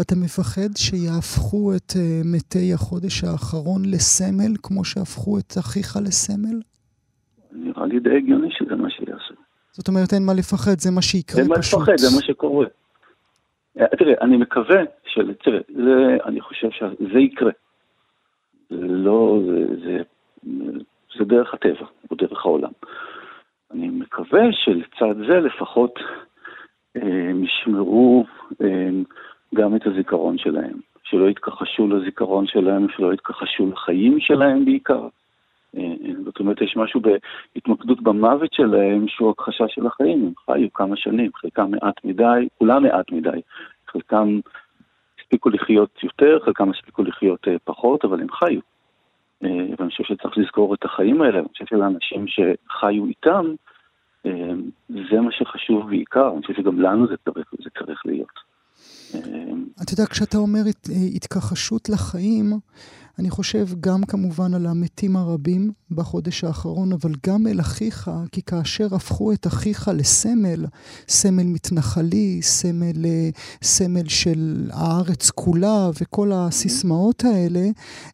[0.00, 1.92] אתה מפחד שיהפכו את
[2.24, 6.60] מתי החודש האחרון לסמל, כמו שהפכו את אחיך לסמל?
[7.52, 9.34] נראה לי די הגיוני שזה מה שיעשו.
[9.72, 11.42] זאת אומרת, אין מה לפחד, זה מה שיקרה פשוט.
[11.42, 12.66] אין מה לפחד, זה מה שקורה.
[13.98, 17.50] תראה, אני מקווה, של, תראה, זה, אני חושב שזה יקרה.
[18.70, 20.02] זה לא, זה, זה
[21.18, 22.70] זה דרך הטבע, או דרך העולם.
[23.70, 25.98] אני מקווה שלצד זה לפחות
[26.96, 28.24] אה, ישמרו
[28.62, 28.90] אה,
[29.54, 35.08] גם את הזיכרון שלהם, שלא יתכחשו לזיכרון שלהם, שלא יתכחשו לחיים שלהם בעיקר.
[35.76, 40.24] אה, זאת אומרת, יש משהו בהתמקדות במוות שלהם שהוא הכחשה של החיים.
[40.26, 43.40] הם חיו כמה שנים, חלקם מעט מדי, כולם מעט מדי.
[43.88, 44.40] חלקם
[45.20, 48.60] הספיקו לחיות יותר, חלקם הספיקו לחיות פחות, אבל הם חיו.
[49.44, 53.46] אה, ואני חושב שצריך לזכור את החיים האלה, אני חושב שלאנשים שחיו איתם,
[54.26, 54.52] אה,
[54.88, 58.52] זה מה שחשוב בעיקר, אני חושב שגם לנו זה צריך, זה צריך להיות.
[59.14, 59.20] אה,
[59.82, 60.60] אתה יודע, כשאתה אומר
[61.16, 62.52] התכחשות לחיים,
[63.18, 68.94] אני חושב גם כמובן על המתים הרבים בחודש האחרון, אבל גם אל אחיך, כי כאשר
[68.94, 70.66] הפכו את אחיך לסמל,
[71.08, 73.30] סמל מתנחלי, סמל, אה,
[73.62, 77.68] סמל של הארץ כולה וכל הסיסמאות האלה,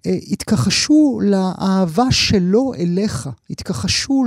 [0.07, 4.25] אה, התכחשו לאהבה שלו אליך, התכחשו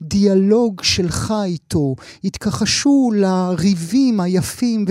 [0.00, 4.84] לדיאלוג שלך איתו, התכחשו לריבים היפים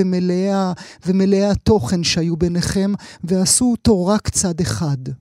[1.06, 5.15] ומלאי, התוכן שהיו ביניכם, ועשו אותו רק צד אחד.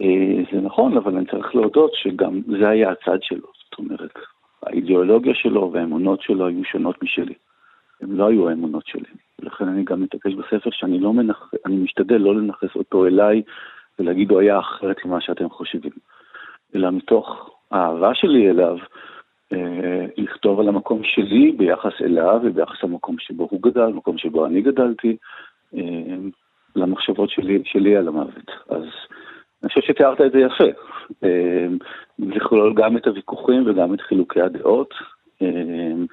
[0.00, 3.46] אה, זה נכון, אבל אני צריך להודות שגם זה היה הצד שלו.
[3.64, 4.18] זאת אומרת,
[4.62, 7.34] האידיאולוגיה שלו והאמונות שלו היו שונות משלי.
[8.00, 9.10] הם לא היו האמונות שלי.
[9.38, 11.50] ולכן אני גם מתעקש בספר שאני לא מנח...
[11.66, 13.42] אני משתדל לא לנכס אותו אליי
[13.98, 15.92] ולהגיד הוא היה אחרת ממה שאתם חושבים.
[16.74, 18.76] אלא מתוך האהבה שלי אליו,
[19.52, 24.60] אה, לכתוב על המקום שלי ביחס אליו וביחס למקום שבו הוא גדל, מקום שבו אני
[24.62, 25.16] גדלתי,
[25.74, 26.16] אה,
[26.76, 28.50] למחשבות שלי, שלי על המוות.
[28.68, 28.84] אז
[29.62, 30.64] אני חושב שתיארת את זה יפה.
[32.18, 34.94] לכלול אמ, גם את הוויכוחים וגם את חילוקי הדעות,
[35.40, 36.06] אמ,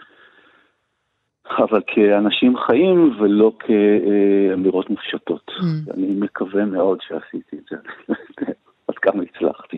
[1.50, 5.52] אבל כאנשים חיים ולא כאמירות מופשטות.
[5.60, 5.94] Mm.
[5.94, 7.78] אני מקווה מאוד שעשיתי את זה.
[8.88, 9.78] עד כמה הצלחתי.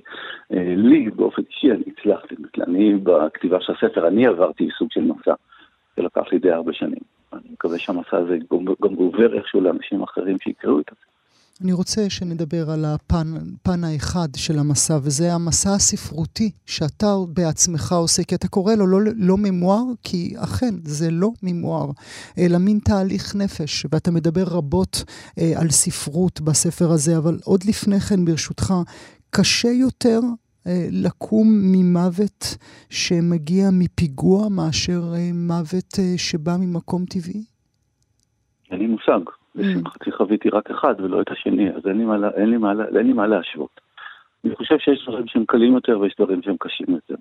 [0.53, 2.35] אה, לי, באופן אישי, אני הצלחתי.
[2.67, 5.33] אני, בכתיבה של הספר, אני עברתי סוג של מסע
[5.95, 6.99] שלקח לי די הרבה שנים.
[7.33, 8.37] אני מקווה שהמסע הזה
[8.83, 11.08] גם עובר איכשהו לאנשים אחרים שיקראו את זה.
[11.63, 18.35] אני רוצה שנדבר על הפן האחד של המסע, וזה המסע הספרותי שאתה בעצמך עושה, כי
[18.35, 21.91] אתה קורא לו לא, לא ממואר, כי אכן, זה לא ממואר,
[22.37, 25.03] אלא מין תהליך נפש, ואתה מדבר רבות
[25.39, 28.73] אה, על ספרות בספר הזה, אבל עוד לפני כן, ברשותך,
[29.29, 30.19] קשה יותר
[30.67, 32.57] אה, לקום ממוות
[32.89, 37.43] שמגיע מפיגוע מאשר אה, מוות אה, שבא ממקום טבעי?
[38.71, 39.23] אין לי מושג.
[39.55, 43.07] לשמחתי חוויתי רק אחד ולא את השני, אז אין לי, מה, אין, לי מה, אין
[43.07, 43.81] לי מה להשוות.
[44.45, 47.15] אני חושב שיש דברים שהם קלים יותר ויש דברים שהם קשים יותר.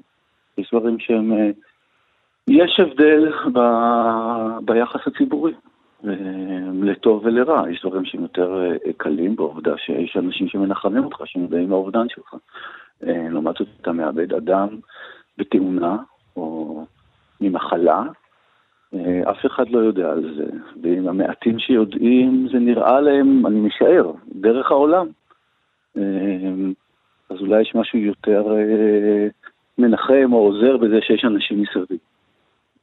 [0.59, 1.33] יש דברים שהם...
[2.49, 3.59] יש הבדל ב,
[4.65, 5.53] ביחס הציבורי,
[6.83, 7.71] לטוב ולרע.
[7.71, 12.35] יש דברים שהם יותר קלים בעובדה שיש אנשים שמנחמים אותך, שמודעים לאובדן שלך.
[13.03, 14.69] לעומת זאת אתה מאבד אדם
[15.39, 15.97] בתאונה
[16.37, 16.85] או
[17.41, 18.28] ממחלה, אה,
[19.31, 20.47] אף אחד לא יודע על זה,
[20.83, 25.07] ועם המעטים שיודעים זה נראה להם, אני משער, דרך העולם.
[25.97, 26.03] אה,
[27.31, 29.29] אז אולי יש משהו יותר אה,
[29.79, 31.99] מנחם או עוזר בזה שיש אנשים מסביב.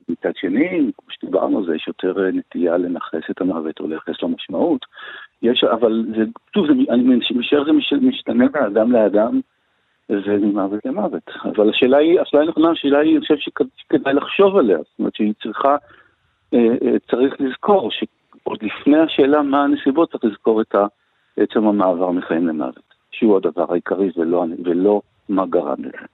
[0.09, 4.85] מצד שני, כמו שדיברנו זה, יש יותר נטייה לנכס את המוות או לייחס לו משמעות.
[5.41, 9.39] יש, אבל זה, שוב, אני משער זה משתנה מאדם לאדם.
[10.09, 11.23] וממוות למוות.
[11.55, 14.77] אבל השאלה היא, השאלה היא נכונה, השאלה היא, אני חושב שכדאי לחשוב עליה.
[14.77, 15.75] זאת אומרת שהיא צריכה,
[16.53, 20.75] אה, אה, צריך לזכור שעוד לפני השאלה מה הנסיבות, צריך לזכור את
[21.37, 26.05] עצם המעבר מחיים למוות, שהוא הדבר העיקרי ולא, ולא מה גרם לזה.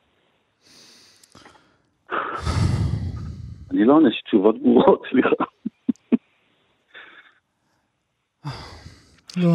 [3.72, 5.30] אני לא עונה תשובות ברורות, סליחה.
[9.38, 9.50] לא,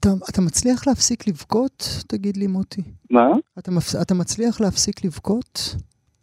[0.00, 1.78] אתה, אתה מצליח להפסיק לבכות?
[2.08, 2.82] תגיד לי, מוטי.
[3.10, 3.28] מה?
[3.58, 4.02] אתה, מפס...
[4.02, 5.58] אתה מצליח להפסיק לבכות?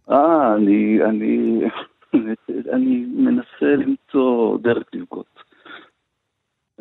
[0.09, 1.61] אה, אני, אני,
[2.73, 5.39] אני מנסה למצוא דרך לבכות.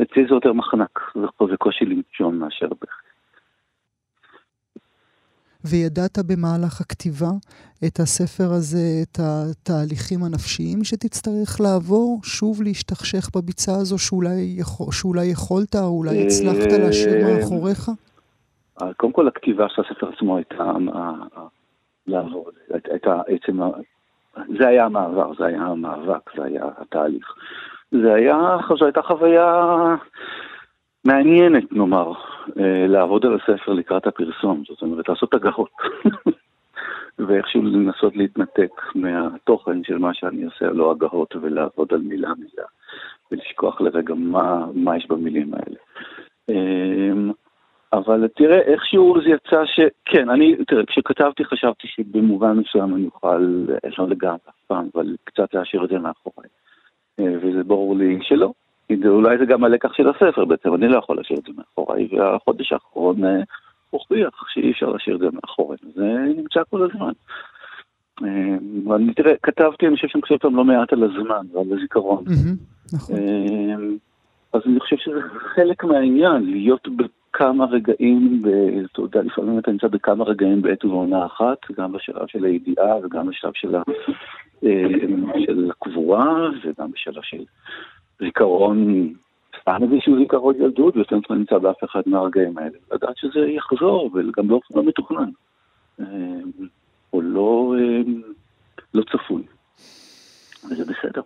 [0.03, 0.99] אצלי זה יותר מחנק,
[1.51, 3.07] זה קושי לנשום מאשר בכי.
[5.71, 7.33] וידעת במהלך הכתיבה
[7.87, 15.27] את הספר הזה, את התהליכים הנפשיים שתצטרך לעבור, שוב להשתכשך בביצה הזו שאולי, יכול, שאולי
[15.27, 17.89] יכולת, או אולי הצלחת להשאיר אה, מאחוריך?
[18.83, 20.73] אה, קודם כל הכתיבה של הספר עצמו הייתה
[22.07, 22.51] לעבור,
[22.91, 23.61] הייתה עצם,
[24.59, 27.35] זה היה המעבר, זה היה המאבק, זה היה התהליך.
[27.91, 29.65] זה היה, זו הייתה חוויה
[31.07, 32.13] מעניינת, נאמר,
[32.59, 35.71] אה, לעבוד על הספר לקראת הפרסום, זאת אומרת, לעשות הגהות.
[37.19, 42.67] ואיכשהו לנסות להתנתק מהתוכן של מה שאני עושה, לא הגהות, ולעבוד על מילה מילה,
[43.31, 45.77] ולשכוח לרגע מה, מה יש במילים האלה.
[46.49, 47.31] אמ,
[47.93, 49.81] אבל תראה, איכשהו זה יצא ש...
[50.05, 55.17] כן, אני, תראה, כשכתבתי חשבתי שבמובן מסוים אני אוכל, יש לנו לגמרי אף פעם, אבל
[55.25, 56.49] קצת להשאיר את זה מאחוריי.
[57.21, 58.53] אה, וזה ברור לי שלא,
[59.07, 62.73] אולי זה גם הלקח של הספר בעצם, אני לא יכול להשאיר את זה מאחוריי, והחודש
[62.73, 63.41] האחרון אה,
[63.91, 66.03] הוכיח שאי אפשר להשאיר את זה מאחורינו, זה
[66.37, 67.13] נמצא כל הזמן.
[68.25, 72.25] אה, אני תראה, כתבתי, אני חושב שאני חושב לא מעט על הזמן ועל הזיכרון.
[72.93, 73.17] נכון.
[73.17, 73.75] אה,
[74.53, 75.21] אז אני חושב שזה
[75.55, 78.43] חלק מהעניין, להיות בכמה רגעים,
[78.93, 83.27] אתה יודע, לפעמים אתה נמצא בכמה רגעים בעת ובעונה אחת, גם בשלב של הידיעה וגם
[83.27, 83.77] בשלב של
[85.71, 87.45] הקבורה וגם בשלב של
[88.21, 89.13] זיכרון,
[89.61, 92.79] סתם איזשהו זיכרון ילדות, ואתה לא נמצא באף אחד מהרגעים האלה.
[92.93, 95.31] לדעת שזה יחזור, וגם לא, לא מתוכנן.
[96.01, 96.07] אה,
[97.13, 98.13] או לא, אה,
[98.95, 99.43] לא צפוי.
[100.65, 101.23] וזה בסדר.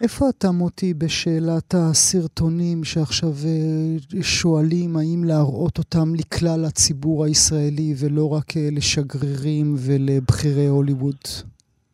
[0.00, 8.32] איפה אתה, מוטי, בשאלת הסרטונים שעכשיו אה, שואלים האם להראות אותם לכלל הציבור הישראלי ולא
[8.32, 11.22] רק לשגרירים ולבכירי הוליווד?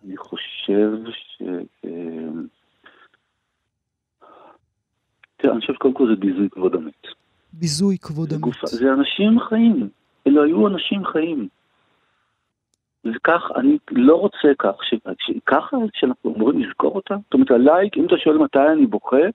[0.05, 1.42] אני חושב ש...
[5.34, 7.07] תראה, אני חושב שקודם כל זה ביזוי כבוד המת.
[7.53, 8.41] ביזוי כבוד המת.
[8.41, 9.89] גופה, זה אנשים חיים.
[10.27, 11.49] אלו היו אנשים חיים.
[13.05, 14.75] וכך, אני לא רוצה כך,
[15.19, 17.17] שככה שאנחנו אמורים לזכור אותם.
[17.25, 19.27] זאת אומרת, עליי, אם אתה שואל מתי אני בוכה,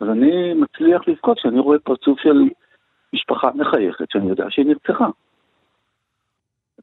[0.00, 2.48] אז אני מצליח לבכות כשאני רואה פרצוף של
[3.12, 5.06] משפחה מחייכת, שאני יודע שהיא נרצחה.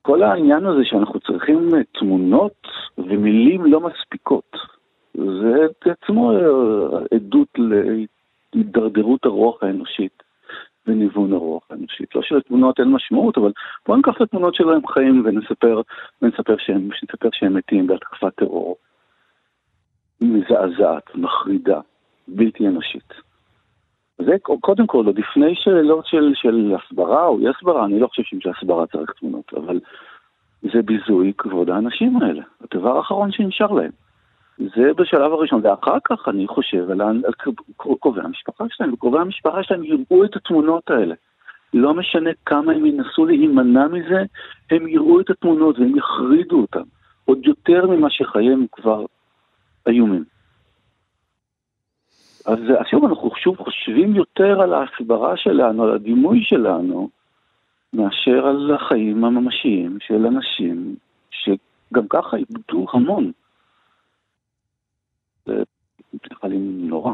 [0.01, 1.69] כל העניין הזה שאנחנו צריכים
[1.99, 2.67] תמונות
[2.97, 4.51] ומילים לא מספיקות,
[5.13, 6.31] זה עצמו
[7.15, 7.47] עדות
[8.53, 10.23] הידרדרות הרוח האנושית
[10.87, 12.15] וניוון הרוח האנושית.
[12.15, 13.51] לא שלתמונות אין משמעות, אבל
[13.85, 15.81] בואו ניקח את התמונות שלהם חיים ונספר,
[16.21, 18.77] ונספר שהם, שנספר שהם מתים בהתקפת טרור
[20.21, 21.79] מזעזעת, מחרידה,
[22.27, 23.13] בלתי אנושית.
[24.17, 28.23] זה קודם כל, עוד לפני שאלות של, של הסברה או אי הסברה, אני לא חושב
[28.39, 29.79] שהסברה צריך תמונות, אבל
[30.61, 33.91] זה ביזוי כבוד האנשים האלה, הדבר האחרון שנשאר להם.
[34.57, 37.33] זה בשלב הראשון, ואחר כך אני חושב על, על
[37.77, 41.15] קרובי המשפחה שלהם, וקרובי המשפחה שלהם יראו את התמונות האלה.
[41.73, 44.23] לא משנה כמה הם ינסו להימנע מזה,
[44.71, 46.83] הם יראו את התמונות והם יחרידו אותם,
[47.25, 49.05] עוד יותר ממה שחייהם כבר
[49.87, 50.23] איומים.
[52.45, 52.59] אז
[52.91, 57.09] שוב, אנחנו שוב חושבים יותר על ההסברה שלנו, על הדימוי שלנו,
[57.93, 60.95] מאשר על החיים הממשיים של אנשים
[61.31, 63.31] שגם ככה איבדו המון.
[65.45, 65.53] זה
[66.13, 67.13] נראה לי נורא.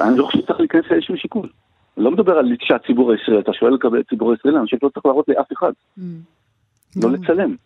[0.00, 1.48] אני לא חושב שצריך להיכנס לאיזשהו שיקול.
[1.96, 5.06] אני לא מדבר על שהציבור הישראלי, אתה שואל לגבי הציבור הישראלי, אני חושב שלא צריך
[5.06, 5.72] להראות לאף אחד.
[5.98, 6.02] Mm.
[7.02, 7.56] לא לצלם.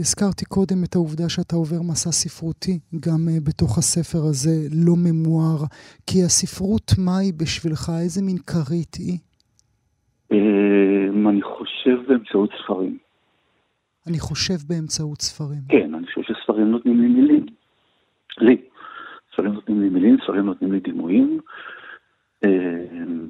[0.00, 4.56] הזכרתי קודם את העובדה שאתה עובר מסע ספרותי, גם uh, בתוך הספר הזה,
[4.86, 5.58] לא ממואר,
[6.06, 7.92] כי הספרות, מה היא בשבילך?
[8.02, 9.18] איזה מין כרית היא?
[10.32, 12.98] אמ, אני חושב באמצעות ספרים.
[14.08, 15.60] אני חושב באמצעות ספרים.
[15.68, 17.46] כן, אני חושב שספרים נותנים לי מילים.
[18.38, 18.56] לי.
[19.32, 21.40] ספרים נותנים לי מילים, ספרים נותנים לי דימויים.
[22.44, 23.26] אמ,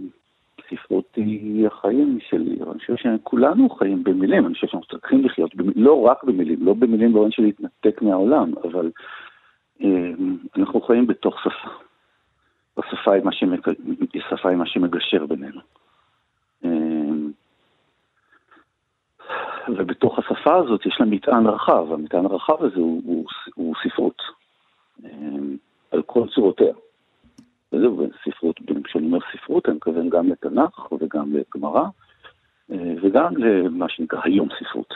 [0.71, 6.01] ספרות היא החיים שלי, אני חושב שכולנו חיים במילים, אני חושב שאנחנו צריכים לחיות, לא
[6.01, 8.91] רק במילים, לא במילים באופן של להתנתק מהעולם, אבל
[9.81, 11.71] אמ, אנחנו חיים בתוך שפה.
[12.79, 13.31] השפה היא מה.
[14.45, 15.61] היא מה שמגשר בינינו.
[19.77, 24.23] ובתוך השפה הזאת יש לה מטען רחב, המטען הרחב הזה הוא, הוא, הוא ספרות,
[25.91, 26.73] על כל צורותיה.
[27.73, 31.85] וזהו, ספרות, כשאני אומר ספרות, אני מתכוון גם לתנ"ך וגם לגמרא,
[32.73, 34.95] אה, וגם למה שנקרא היום ספרות.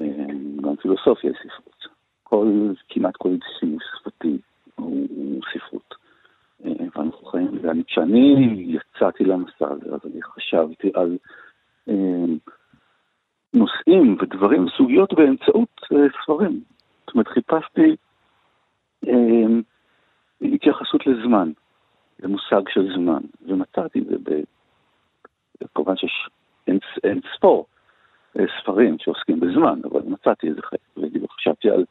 [0.00, 0.06] אה,
[0.62, 1.86] גם פילוסופיה היא ספרות.
[2.22, 4.38] כל, כמעט כל שימוש שפתי
[4.74, 5.94] הוא, הוא ספרות.
[6.64, 11.16] אה, ואנחנו חיים, וכשאני יצאתי למסע הזה, אז אני חשבתי על
[13.54, 15.80] נושאים ודברים, סוגיות באמצעות
[16.22, 16.60] ספרים.
[17.06, 17.96] זאת אומרת, חיפשתי
[20.42, 21.52] התייחסות לזמן.
[22.20, 24.40] למושג של זמן, ומצאתי את זה,
[25.74, 26.28] כמובן שיש
[26.66, 27.66] אין, אין ספור
[28.38, 30.80] אה, ספרים שעוסקים בזמן, אבל מצאתי איזה חלק,
[31.22, 31.84] וחשבתי על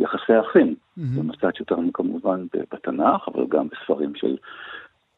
[0.00, 1.00] יחסי אחים, mm-hmm.
[1.20, 4.36] ומצאתי אותם כמובן בתנ"ך, אבל גם בספרים של,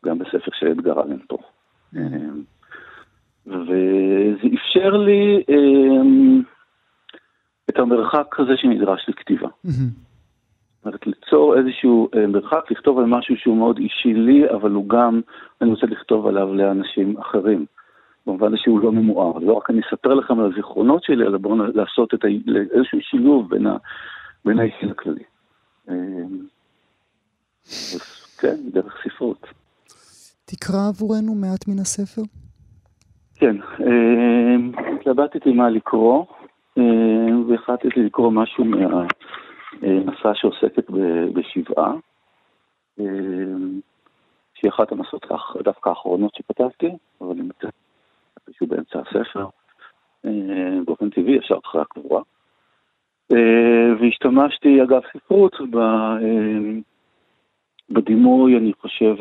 [0.05, 1.39] גם בספר של אדגר אלן פה.
[1.95, 1.99] Mm-hmm.
[3.47, 6.43] וזה אפשר לי אמ,
[7.71, 9.49] את המרחק הזה שנדרש לכתיבה.
[9.67, 10.05] Mm-hmm.
[10.85, 15.21] אומרת, ליצור איזשהו אה, מרחק, לכתוב על משהו שהוא מאוד אישי לי, אבל הוא גם,
[15.61, 17.67] אני רוצה לכתוב עליו לאנשים אחרים.
[18.27, 19.39] במובן שהוא לא ממואר.
[19.39, 22.29] לא רק אני אספר לכם על הזיכרונות שלי, אלא בואו לעשות את ה...
[22.77, 23.77] איזשהו שילוב בין, ה...
[24.45, 25.23] בין האישי לכללי.
[25.89, 25.95] אה,
[28.39, 29.47] כן, דרך ספרות.
[30.45, 32.23] תקרא עבורנו מעט מן הספר.
[33.45, 34.57] כן, אה,
[34.95, 36.25] התלבטתי מה לקרוא,
[37.49, 39.07] והחלטתי לקרוא משהו מה...
[39.83, 40.91] מסע שעוסקת
[41.35, 41.93] בשבעה,
[43.01, 43.05] אה,
[44.55, 45.27] שהיא אחת המסעות
[45.65, 47.75] דווקא האחרונות שכתבתי, אבל אני מצטט
[48.49, 49.47] איפשהו באמצע הספר,
[50.85, 52.23] באופן טבעי, ישר אחרי הקבורה.
[54.01, 55.57] והשתמשתי, אגב, ספרות
[57.91, 59.17] בדימוי, אני חושב,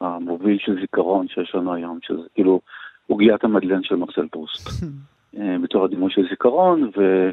[0.00, 2.60] המוביל של זיכרון שיש לנו היום, שזה כאילו
[3.06, 4.68] עוגיית המדלן של מרסל פרוסט.
[5.62, 7.30] בתור הדימוי של זיכרון, ו...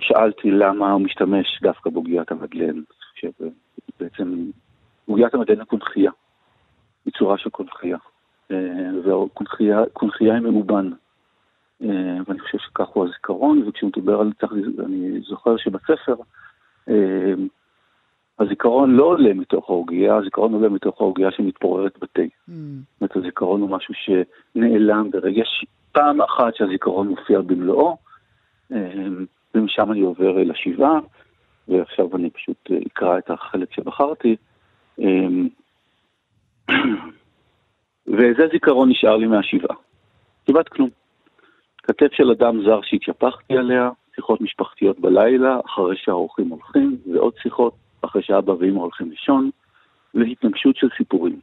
[0.00, 2.82] שאלתי למה הוא משתמש דווקא בעוגיית המדלן,
[3.14, 4.50] שבעצם
[5.06, 6.10] עוגיית המדלן היא קונכייה,
[7.04, 7.98] היא צורה של קונכייה,
[8.50, 10.90] אה, והקונכייה היא ממובן,
[11.82, 14.32] אה, ואני חושב שכך הוא הזיכרון, וכשהוא מדבר על
[14.76, 16.14] זה, אני זוכר שבספר,
[16.88, 17.34] אה,
[18.40, 22.22] הזיכרון לא עולה מתוך העוגייה, הזיכרון עולה מתוך העוגייה שמתפוררת בתה.
[22.22, 22.52] Mm.
[22.92, 25.42] זאת אומרת, הזיכרון הוא משהו שנעלם ברגע,
[25.92, 27.96] פעם אחת שהזיכרון מופיע במלואו,
[28.72, 30.98] אמ, ומשם אני עובר אל השבעה,
[31.68, 34.36] ועכשיו אני פשוט אה, אקרא את החלק שבחרתי.
[34.98, 35.48] אמ,
[38.16, 39.76] ואיזה זיכרון נשאר לי מהשבעה?
[40.46, 40.88] כמעט כלום.
[41.82, 48.22] כתף של אדם זר שהתייפחתי עליה, שיחות משפחתיות בלילה, אחרי שהאורחים הולכים, ועוד שיחות אחרי
[48.22, 49.50] שאבא ואמא הולכים לישון,
[50.14, 51.40] והתנגשות של סיפורים.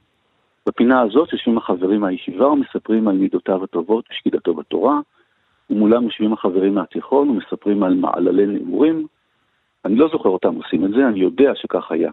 [0.68, 5.00] בפינה הזאת יושבים החברים מהישיבה ומספרים על מידותיו הטובות ושקידתו בתורה,
[5.70, 9.08] ומולם יושבים החברים מהתיכון ומספרים על מעללי נעורים.
[9.86, 12.12] אני לא זוכר אותם עושים את זה, אני יודע שכך היה.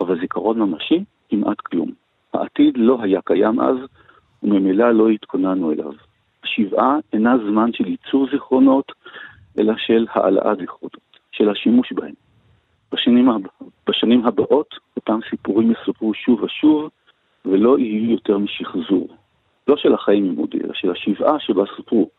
[0.00, 1.90] אבל זיכרון ממשי, כמעט כלום.
[2.34, 3.76] העתיד לא היה קיים אז,
[4.42, 5.92] וממילא לא התכוננו אליו.
[6.44, 8.92] השבעה אינה זמן של ייצור זיכרונות,
[9.58, 10.96] אלא של העלאת זיכרונות,
[11.32, 12.14] של השימוש בהם.
[12.92, 13.28] בשנים,
[13.88, 16.90] בשנים הבאות, אותם סיפורים יסופרו שוב ושוב,
[17.44, 19.08] ולא יהיו יותר משחזור.
[19.68, 22.10] לא של החיים ממודי, אלא של השבעה שבה סופרו.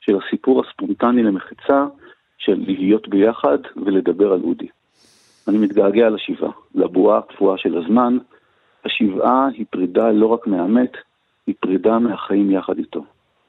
[0.00, 1.86] של הסיפור הספונטני למחצה,
[2.38, 4.68] של להיות ביחד ולדבר על אודי.
[5.48, 8.18] אני מתגעגע לשבעה, לבועה הקפואה של הזמן.
[8.84, 10.92] השבעה היא פרידה לא רק מהמת,
[11.46, 13.04] היא פרידה מהחיים יחד איתו.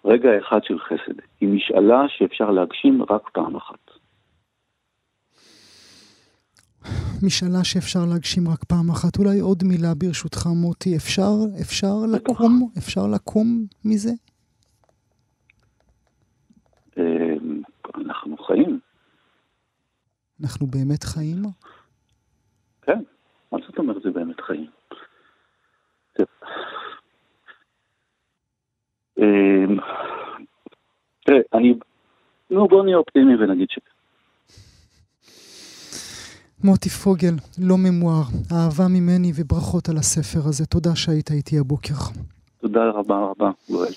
[0.05, 3.96] רגע אחד של חסד, היא משאלה שאפשר להגשים רק פעם אחת.
[7.23, 9.17] משאלה שאפשר להגשים רק פעם אחת.
[9.19, 10.95] אולי עוד מילה ברשותך, מוטי.
[10.95, 11.31] אפשר,
[11.61, 14.11] אפשר לקום, אפשר לקום מזה?
[16.97, 17.61] אמ,
[17.95, 18.79] אנחנו חיים.
[20.41, 21.41] אנחנו באמת חיים?
[22.81, 22.99] כן,
[23.51, 24.67] מה זאת אומרת זה באמת חיים?
[31.27, 31.73] תראה, אני...
[32.49, 33.79] נו, בוא נהיה אופטימי ונגיד ש...
[36.63, 40.65] מוטי פוגל, לא ממואר, אהבה ממני וברכות על הספר הזה.
[40.65, 41.93] תודה שהיית איתי הבוקר.
[42.61, 43.93] תודה רבה רבה, גואל.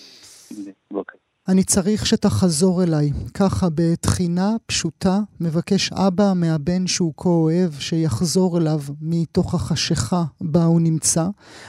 [0.90, 1.18] בוקר.
[1.48, 3.12] אני צריך שתחזור אליי.
[3.34, 10.80] ככה בתחינה פשוטה, מבקש אבא מהבן שהוא כה אוהב, שיחזור אליו מתוך החשיכה בה הוא
[10.80, 11.26] נמצא.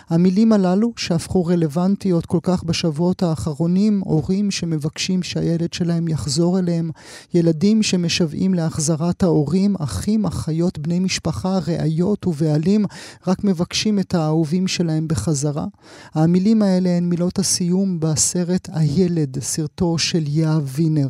[0.10, 6.92] המילים הללו, שהפכו רלוונטיות כל כך בשבועות האחרונים, הורים שמבקשים שהילד שלהם יחזור אליהם,
[7.34, 12.86] ילדים שמשוועים להחזרת ההורים, אחים, אחיות, בני משפחה, ראיות ובעלים,
[13.28, 15.66] רק מבקשים את האהובים שלהם בחזרה.
[16.14, 21.08] המילים האלה הן מילות הסיום בסרט הילד, סרט סרטו של יהב וינר.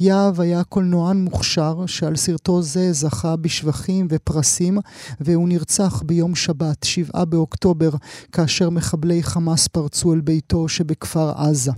[0.00, 4.78] יהב היה קולנוען מוכשר שעל סרטו זה זכה בשבחים ופרסים,
[5.20, 7.90] והוא נרצח ביום שבת, 7 באוקטובר,
[8.32, 11.72] כאשר מחבלי חמאס פרצו אל ביתו שבכפר עזה.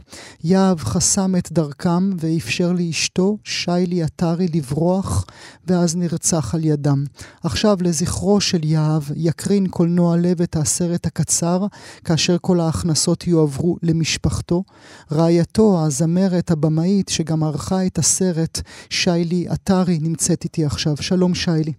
[0.44, 5.24] יהב חסם את דרכם ואפשר לאשתו, שיילי עטרי, לברוח,
[5.66, 7.04] ואז נרצח על ידם.
[7.42, 11.66] עכשיו לזכרו של יהב יקרין קולנוע לב את הסרט הקצר,
[12.04, 14.64] כאשר כל ההכנסות יועברו למשפחתו.
[15.12, 18.54] רעייתו, הזמרת הזמרת, הבמאית, שגם ערכה את הסרט,
[18.90, 20.96] שיילי עטרי, נמצאת איתי עכשיו.
[20.96, 21.72] שלום, שיילי.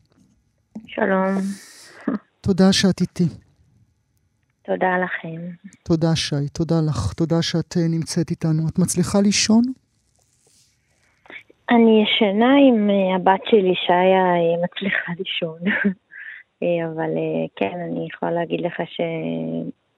[0.88, 1.34] שלום.
[2.42, 3.30] תודה שאת איתי.
[4.66, 5.42] תודה לכם.
[5.84, 6.50] תודה, שי.
[6.54, 7.14] תודה לך.
[7.14, 8.68] תודה שאת אה, נמצאת איתנו.
[8.70, 9.64] את מצליחה לישון?
[11.70, 15.60] אני ישנה עם אה, הבת שלי, שיה אה, מצליחה לישון.
[16.88, 17.12] אבל
[17.56, 19.02] כן, אני יכולה להגיד לך ש...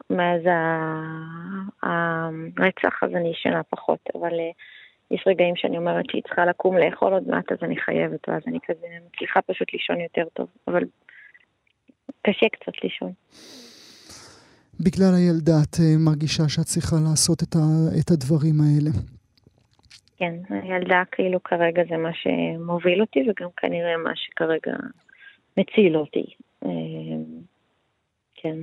[0.10, 0.41] מאז
[1.84, 4.51] הרצח, אז אני ישנה פחות, אבל אה,
[5.12, 8.60] יש רגעים שאני אומרת שהיא צריכה לקום לאכול עוד מעט, אז אני חייבת, ואז אני
[8.68, 10.84] כזה מצליחה פשוט לישון יותר טוב, אבל
[12.22, 13.12] קשה קצת לישון.
[14.80, 18.91] בגלל הילדה את אה, מרגישה שאת צריכה לעשות את, ה, את הדברים האלה.
[20.18, 24.78] כן, הילדה כאילו כרגע זה מה שמוביל אותי, וגם כנראה מה שכרגע
[25.57, 26.26] מציל אותי.
[26.66, 26.70] אה,
[28.36, 28.57] כן.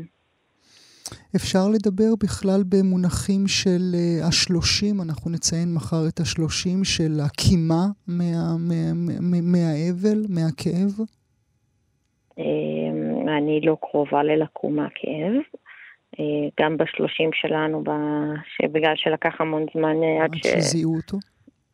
[1.37, 8.25] אפשר לדבר בכלל במונחים של uh, השלושים, אנחנו נציין מחר את השלושים של הקימה מה,
[8.69, 10.93] מה, מה, מהאבל, מהכאב?
[12.39, 15.33] אמ, אני לא קרובה ללקום מהכאב.
[16.21, 17.85] אה, גם בשלושים שלנו,
[18.73, 20.47] בגלל שלקח המון זמן אה, עד ש...
[20.47, 21.19] עד שזיהו אותו?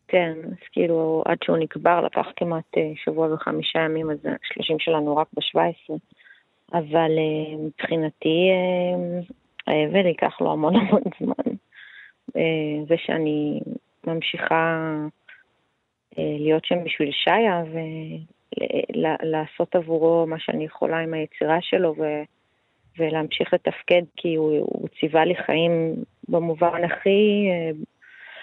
[0.08, 5.26] כן, אז כאילו עד שהוא נקבר לקח כמעט שבוע וחמישה ימים, אז השלושים שלנו רק
[5.36, 5.96] בשבע עשרה.
[6.72, 7.10] אבל
[7.58, 8.50] מבחינתי
[9.66, 11.54] האבל ייקח לו המון המון זמן.
[12.36, 13.60] אה, זה שאני
[14.06, 14.92] ממשיכה
[16.18, 17.62] אה, להיות שם בשביל שיה
[18.94, 22.22] ולעשות עבורו מה שאני יכולה עם היצירה שלו ו...
[22.98, 25.94] ולהמשיך לתפקד כי הוא, הוא ציווה לי חיים
[26.28, 27.70] במובן הכי, אה,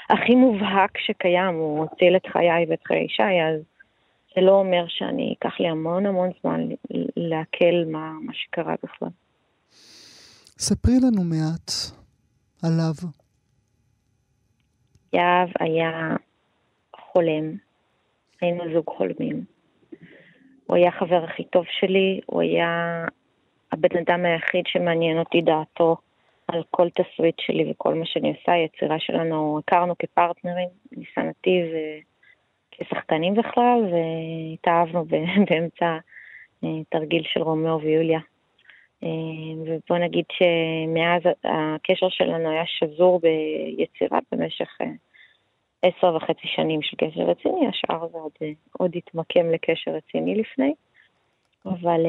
[0.10, 3.62] הכי מובהק שקיים, הוא הציל את חיי ואת חיי שי, אז
[4.40, 6.62] זה לא אומר שאני, ייקח לי המון המון זמן
[7.18, 9.10] לעכל מה, מה שקרה בכלל.
[10.60, 11.72] ספרי לנו מעט
[12.64, 12.94] עליו.
[15.14, 16.16] יהב היה
[16.96, 17.54] חולם,
[18.42, 19.44] היינו זוג חולמים.
[20.66, 23.06] הוא היה החבר הכי טוב שלי, הוא היה
[23.72, 25.98] הבן אדם היחיד שמעניין אותי דעתו
[26.48, 31.66] על כל תסריט שלי וכל מה שאני עושה, היצירה שלנו, הכרנו כפרטנרים, ניסן נתיב
[32.80, 35.06] כשחקנים בכלל, והתאהבנו
[35.50, 35.98] באמצע
[36.64, 38.20] אה, תרגיל של רומאו ויוליה.
[39.04, 39.10] אה,
[39.66, 44.88] ובוא נגיד שמאז הקשר שלנו היה שזור ביצירה במשך אה,
[45.82, 48.32] עשר וחצי שנים של קשר רציני, השאר זה עוד,
[48.72, 50.74] עוד התמקם לקשר רציני לפני.
[51.66, 52.06] אבל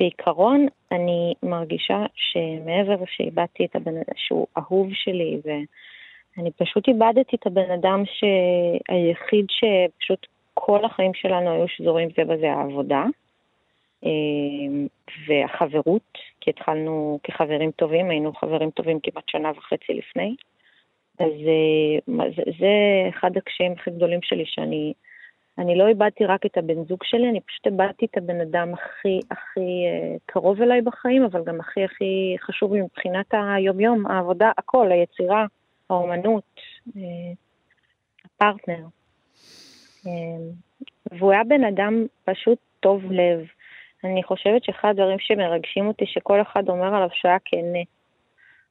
[0.00, 5.40] בעיקרון אני מרגישה שמעבר שאיבדתי את הבן אדם שהוא אהוב שלי,
[6.38, 8.02] ואני פשוט איבדתי את הבן אדם
[8.88, 13.04] היחיד שפשוט כל החיים שלנו היו שזורים זה בזה העבודה.
[14.02, 14.86] אמ,
[15.28, 20.34] והחברות, כי התחלנו כחברים טובים, היינו חברים טובים כמעט שנה וחצי לפני.
[21.18, 22.68] אז אה, זה, זה
[23.08, 24.92] אחד הקשיים הכי גדולים שלי, שאני
[25.58, 29.20] אני לא איבדתי רק את הבן זוג שלי, אני פשוט איבדתי את הבן אדם הכי
[29.30, 35.46] הכי אה, קרוב אליי בחיים, אבל גם הכי הכי חשוב מבחינת היומיום, העבודה, הכל, היצירה,
[35.90, 36.60] האומנות,
[36.96, 37.32] אה,
[38.24, 38.84] הפרטנר.
[41.10, 43.46] והוא היה בן אדם פשוט טוב לב.
[44.04, 47.82] אני חושבת שאחד הדברים שמרגשים אותי, שכל אחד אומר עליו שהוא היה כנה.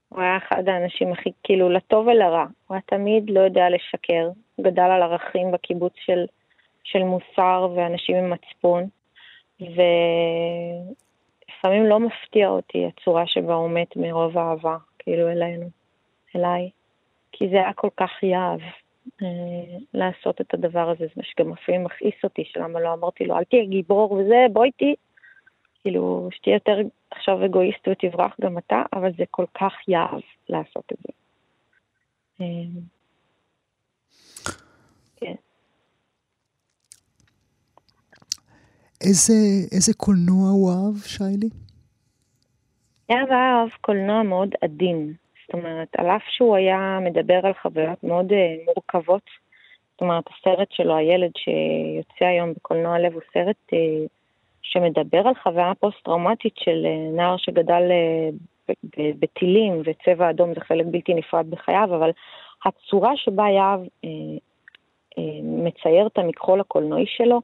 [0.10, 2.46] הוא היה אחד האנשים הכי, כאילו, לטוב ולרע.
[2.68, 4.30] הוא היה תמיד לא יודע לשקר.
[4.62, 6.26] גדל על ערכים בקיבוץ של,
[6.84, 8.84] של מוסר ואנשים עם מצפון.
[9.62, 9.86] ולפעמים
[11.86, 15.70] לא מפתיע אותי הצורה שבה הוא מת מרוב אהבה, כאילו, אלינו,
[16.36, 16.70] אליי.
[17.32, 18.60] כי זה היה כל כך יהב.
[19.22, 23.38] אה, לעשות את הדבר הזה, זה מה שגם אפילו מכעיס אותי, שלמה לא אמרתי לו,
[23.38, 24.96] אל תהיה גיבור וזה, בוא איתי.
[25.82, 26.78] כאילו, שתהיה יותר
[27.12, 31.14] עכשיו אגואיסט ותברח גם אתה, אבל זה כל כך יעב לעשות את זה.
[32.42, 32.46] אה,
[35.16, 35.36] כן.
[39.02, 39.34] איזה,
[39.72, 41.50] איזה קולנוע הוא אהב, שיילי?
[43.10, 45.14] יאב אהב קולנוע מאוד עדין.
[45.48, 48.36] זאת אומרת, על אף שהוא היה מדבר על חוויות מאוד uh,
[48.66, 49.22] מורכבות,
[49.92, 53.78] זאת אומרת, הסרט שלו, הילד שיוצא היום בקולנוע לב, הוא סרט uh,
[54.62, 58.74] שמדבר על חוויה פוסט-טראומטית של uh, נער שגדל uh,
[59.20, 62.12] בטילים, וצבע אדום זה חלק בלתי נפרד בחייו, אבל
[62.66, 67.42] הצורה שבה יהב uh, uh, מצייר את המכחול הקולנועי שלו,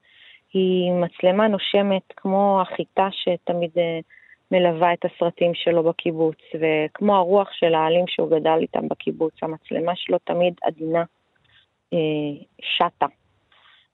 [0.54, 3.72] היא מצלמה נושמת כמו החיטה שתמיד...
[4.54, 10.18] מלווה את הסרטים שלו בקיבוץ, וכמו הרוח של העלים שהוא גדל איתם בקיבוץ, המצלמה שלו
[10.18, 11.04] תמיד עדינה,
[11.94, 11.98] אה,
[12.62, 13.06] שטה.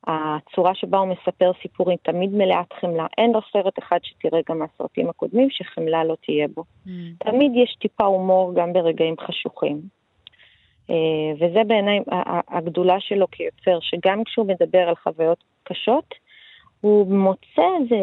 [0.07, 3.05] הצורה שבה הוא מספר סיפורים תמיד מלאת חמלה.
[3.17, 6.63] אין לו סרט אחד שתראה גם מהסרטים הקודמים שחמלה לא תהיה בו.
[6.85, 6.89] Mm.
[7.19, 9.81] תמיד יש טיפה הומור גם ברגעים חשוכים.
[10.89, 10.95] אה,
[11.35, 11.99] וזה בעיניי
[12.47, 16.15] הגדולה שלו כיוצר, שגם כשהוא מדבר על חוויות קשות,
[16.81, 17.95] הוא מוצא איזה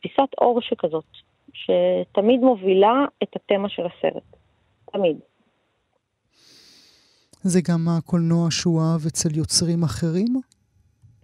[0.00, 1.04] פיסת אור שכזאת,
[1.54, 4.36] שתמיד מובילה את התמה של הסרט.
[4.92, 5.16] תמיד.
[7.42, 10.40] זה גם הקולנוע שהוא אהב אצל יוצרים אחרים?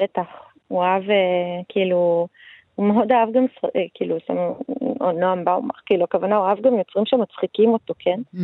[0.03, 0.27] בטח.
[0.69, 2.27] הוא אהב, אה, כאילו,
[2.75, 3.45] הוא מאוד אהב גם,
[3.77, 4.17] אה, כאילו,
[5.01, 8.21] או נוח באומבך, כאילו, הכוונה, הוא אהב גם יוצרים שמצחיקים אותו, כן?
[8.35, 8.39] Mm.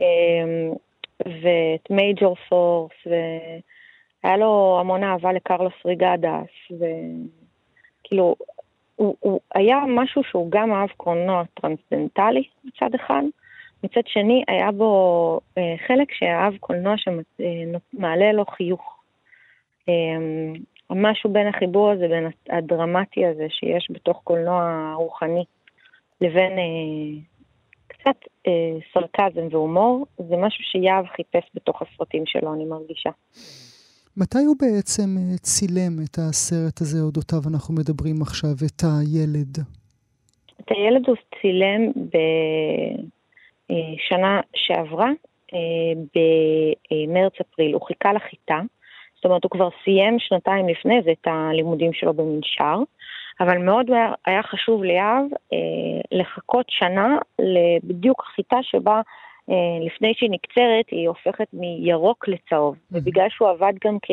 [0.00, 0.72] אמ,
[1.20, 8.36] ואת מייג'ור פורס, והיה לו המון אהבה לקרלוס רייגדס, וכאילו,
[8.96, 13.22] הוא, הוא היה משהו שהוא גם אהב קולנוע טרנסדנטלי מצד אחד,
[13.84, 18.98] מצד שני היה בו אה, חלק שאהב קולנוע שמעלה אה, לו חיוך.
[19.88, 19.94] אה,
[20.90, 25.44] משהו בין החיבור הזה, בין הדרמטי הזה שיש בתוך קולנוע רוחני,
[26.20, 27.20] לבין אה,
[27.86, 28.16] קצת
[28.46, 33.10] אה, סרקזם והומור, זה משהו שיהב חיפש בתוך הסרטים שלו, אני מרגישה.
[34.16, 39.58] מתי הוא בעצם אה, צילם את הסרט הזה, אודותיו אנחנו מדברים עכשיו, את הילד?
[40.60, 41.82] את הילד הוא צילם
[43.70, 45.10] בשנה שעברה,
[45.54, 45.92] אה,
[46.90, 47.74] במרץ-אפריל.
[47.74, 48.60] הוא חיכה לחיטה,
[49.14, 52.78] זאת אומרת, הוא כבר סיים שנתיים לפני זה את הלימודים שלו במנשר,
[53.40, 53.90] אבל מאוד
[54.26, 59.00] היה חשוב ליהב אה, לחכות שנה לבדיוק החיטה שבה אה,
[59.86, 62.74] לפני שהיא נקצרת, היא הופכת מירוק לצהוב.
[62.74, 62.98] Mm-hmm.
[62.98, 64.10] ובגלל שהוא עבד גם כ...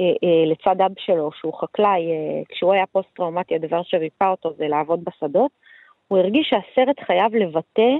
[0.00, 2.06] אה, אה, לצד אב שלו, שהוא חקלאי,
[2.48, 5.50] כשהוא היה פוסט-טראומטי, הדבר שריפא אותו זה לעבוד בשדות,
[6.08, 7.92] הוא הרגיש שהסרט חייב לבטא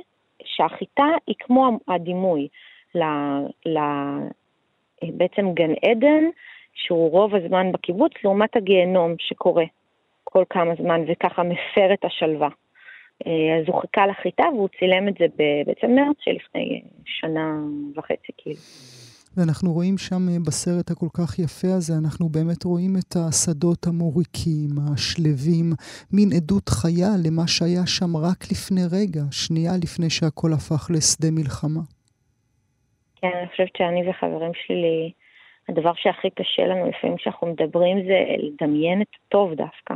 [0.45, 2.49] שהחיטה היא כמו הדימוי
[2.95, 3.03] ל,
[3.67, 3.79] ל,
[5.03, 6.25] בעצם גן עדן,
[6.75, 9.65] שהוא רוב הזמן בקיבוץ, לעומת הגיהנום שקורה
[10.25, 12.49] כל כמה זמן, וככה מפר את השלווה.
[13.27, 15.27] אה, אז הוא חיכה לחיטה והוא צילם את זה
[15.67, 17.61] בעצם מרץ שלפני שנה
[17.97, 18.61] וחצי, כאילו.
[19.37, 24.71] ואנחנו רואים שם אה, בסרט הכל כך יפה הזה, אנחנו באמת רואים את השדות המוריקים,
[24.93, 25.67] השלווים,
[26.13, 31.85] מין עדות חיה למה שהיה שם רק לפני רגע, שנייה לפני שהכל הפך לשדה מלחמה.
[33.21, 35.13] כן, אני חושבת שאני וחברים שלי,
[35.69, 39.95] הדבר שהכי קשה לנו לפעמים כשאנחנו מדברים זה לדמיין את הטוב דווקא.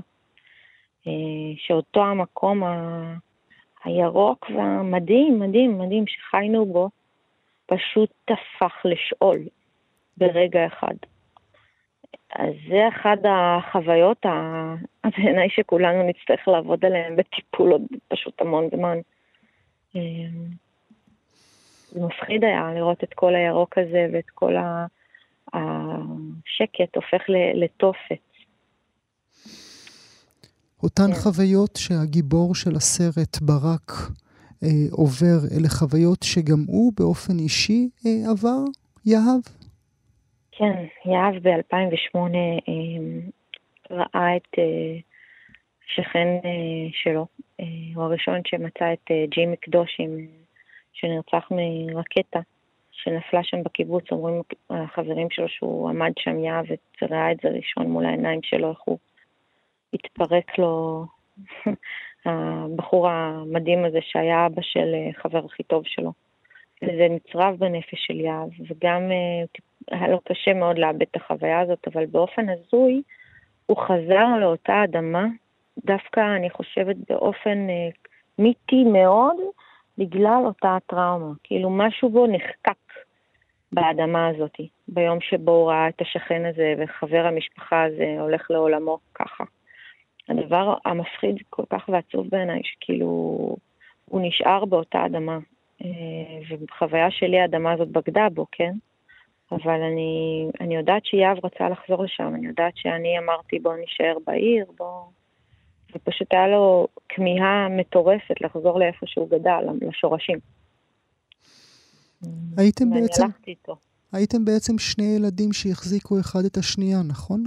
[1.07, 1.13] אה,
[1.57, 3.15] שאותו המקום ה...
[3.85, 6.91] הירוק והמדהים, מדהים, מדהים שחיינו בו,
[7.67, 9.39] פשוט טפח לשאול
[10.17, 10.95] ברגע אחד.
[12.35, 14.27] אז זה אחת החוויות
[15.17, 18.99] בעיניי שכולנו נצטרך לעבוד עליהן בטיפול עוד פשוט המון זמן.
[19.97, 20.01] אה,
[21.91, 24.55] זה מפחיד היה לראות את כל הירוק הזה ואת כל
[25.53, 27.23] השקט הופך
[27.55, 28.32] לתופת.
[30.83, 31.21] אותן כן.
[31.23, 33.91] חוויות שהגיבור של הסרט ברק
[34.63, 38.63] אה, עובר, אלה חוויות שגם הוא באופן אישי אה, עבר,
[39.07, 39.43] יהב?
[40.53, 40.75] כן,
[41.05, 42.19] יהב ב-2008
[42.69, 42.75] אה,
[43.91, 44.59] ראה את
[45.87, 46.29] שכן
[46.93, 47.27] שלו,
[47.95, 50.27] הוא הראשון שמצא את ג'ימי קדושים,
[50.93, 52.41] שנרצח מרקטה
[52.93, 56.65] שנפלה שם בקיבוץ, אומרים החברים שלו שהוא עמד שם יעב
[57.03, 58.99] וראה את זה ראשון מול העיניים שלו, איך הוא
[59.95, 61.05] התפרק לו,
[62.27, 66.13] הבחור המדהים הזה שהיה אבא של חבר הכי טוב שלו.
[66.83, 69.45] וזה נצרב בנפש של יהב, וגם אה,
[69.99, 73.03] היה לו קשה מאוד לאבד את החוויה הזאת, אבל באופן הזוי
[73.67, 75.27] הוא חזר לאותה אדמה,
[75.85, 77.89] דווקא אני חושבת באופן אה,
[78.39, 79.37] מיתי מאוד,
[79.99, 81.33] בגלל אותה הטראומה.
[81.43, 82.93] כאילו משהו בו נחקק
[83.73, 84.57] באדמה הזאת,
[84.89, 89.45] ביום שבו הוא ראה את השכן הזה וחבר המשפחה הזה הולך לעולמו ככה.
[90.29, 93.07] הדבר המפחיד כל כך ועצוב בעיניי, שכאילו
[94.05, 95.39] הוא נשאר באותה אדמה.
[95.85, 95.89] אה,
[96.51, 98.73] ובחוויה שלי האדמה הזאת בגדה בו, כן?
[99.53, 104.67] אבל אני, אני יודעת שיהב רצה לחזור לשם, אני יודעת שאני אמרתי בוא נשאר בעיר,
[104.79, 105.03] בוא...
[105.95, 110.39] ופשוט היה לו כמיהה מטורפת לחזור לאיפה שהוא גדל, לשורשים.
[112.57, 113.27] הייתם בעצם...
[114.13, 117.45] הייתם בעצם שני ילדים שהחזיקו אחד את השנייה, נכון?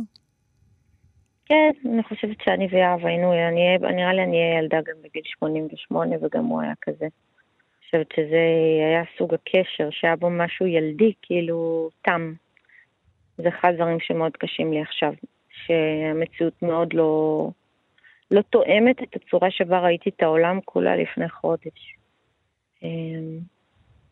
[1.45, 6.15] כן, אני חושבת שאני ויהב היינו, אני, נראה לי אני אהיה ילדה גם בגיל 88
[6.21, 7.07] וגם הוא היה כזה.
[7.85, 8.41] חושבת שזה
[8.89, 12.33] היה סוג הקשר, שהיה בו משהו ילדי, כאילו, תם.
[13.37, 15.13] זה אחד הדברים שמאוד קשים לי עכשיו,
[15.49, 17.49] שהמציאות מאוד לא,
[18.31, 21.95] לא תואמת את הצורה שבה ראיתי את העולם כולה לפני חודש.
[22.83, 23.39] אמ,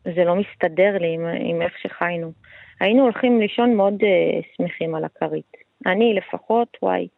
[0.04, 2.32] זה לא מסתדר לי עם, עם איך שחיינו.
[2.80, 5.52] היינו הולכים לישון מאוד uh, שמחים על הכרית.
[5.86, 7.08] אני לפחות, וואי.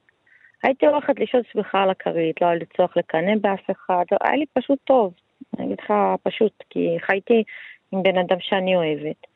[0.63, 4.37] הייתי הולכת לישון שמחה על הכרית, לא היה לי צורך לקנא באף אחד, לא, היה
[4.37, 5.15] לי פשוט טוב.
[5.59, 5.93] אני אגיד לך
[6.23, 7.45] פשוט, כי חייתי
[7.93, 9.27] עם בן אדם שאני אוהבת.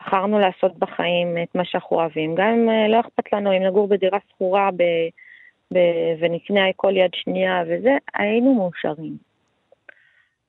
[0.00, 3.88] בחרנו לעשות בחיים את מה שאנחנו אוהבים, גם אם אה, לא אכפת לנו אם נגור
[3.88, 4.82] בדירה שכורה ב...
[5.74, 5.78] ב...
[6.18, 9.16] ונקנה כל יד שנייה וזה, היינו מאושרים.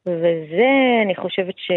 [0.06, 0.70] וזה,
[1.06, 1.72] אני חושבת ש...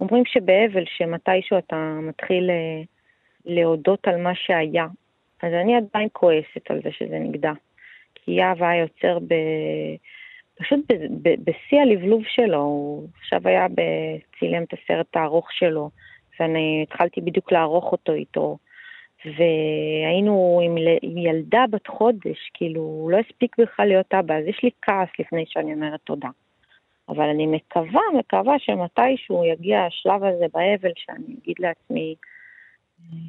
[0.00, 2.82] אומרים שבאבל, שמתישהו אתה מתחיל אה,
[3.44, 4.86] להודות על מה שהיה,
[5.44, 7.52] אז אני עדיין כועסת על זה שזה נגדע.
[8.14, 9.34] כי יהב היה יוצר ב...
[10.58, 10.80] פשוט
[11.22, 13.66] בשיא הלבלוב שלו, הוא עכשיו היה
[14.38, 15.90] צילם את הסרט הארוך שלו,
[16.40, 18.58] ואני התחלתי בדיוק לערוך אותו איתו,
[19.24, 24.60] והיינו עם, עם ילדה בת חודש, כאילו, הוא לא הספיק בכלל להיות אבא, אז יש
[24.62, 26.28] לי כעס לפני שאני אומרת תודה.
[27.08, 32.14] אבל אני מקווה, מקווה שמתישהו יגיע השלב הזה באבל, שאני אגיד לעצמי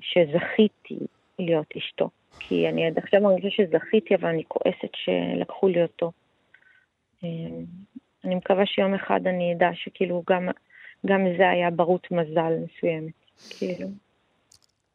[0.02, 1.00] שזכיתי
[1.40, 2.10] להיות אשתו.
[2.40, 6.12] כי אני עד עכשיו מרגישה שזכיתי, אבל אני כועסת שלקחו לי אותו.
[7.24, 7.66] אמ,
[8.24, 10.50] אני מקווה שיום אחד אני אדע שכאילו גם,
[11.06, 13.14] גם זה היה ברות מזל מסוימת,
[13.50, 13.88] כאילו.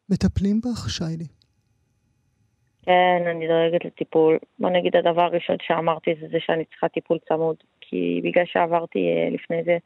[0.09, 1.27] מטפלים בך, שיילי?
[2.85, 4.37] כן, אני דואגת לטיפול.
[4.59, 9.29] בוא נגיד הדבר הראשון שאמרתי זה זה שאני צריכה טיפול צמוד, כי בגלל שעברתי אה,
[9.31, 9.77] לפני זה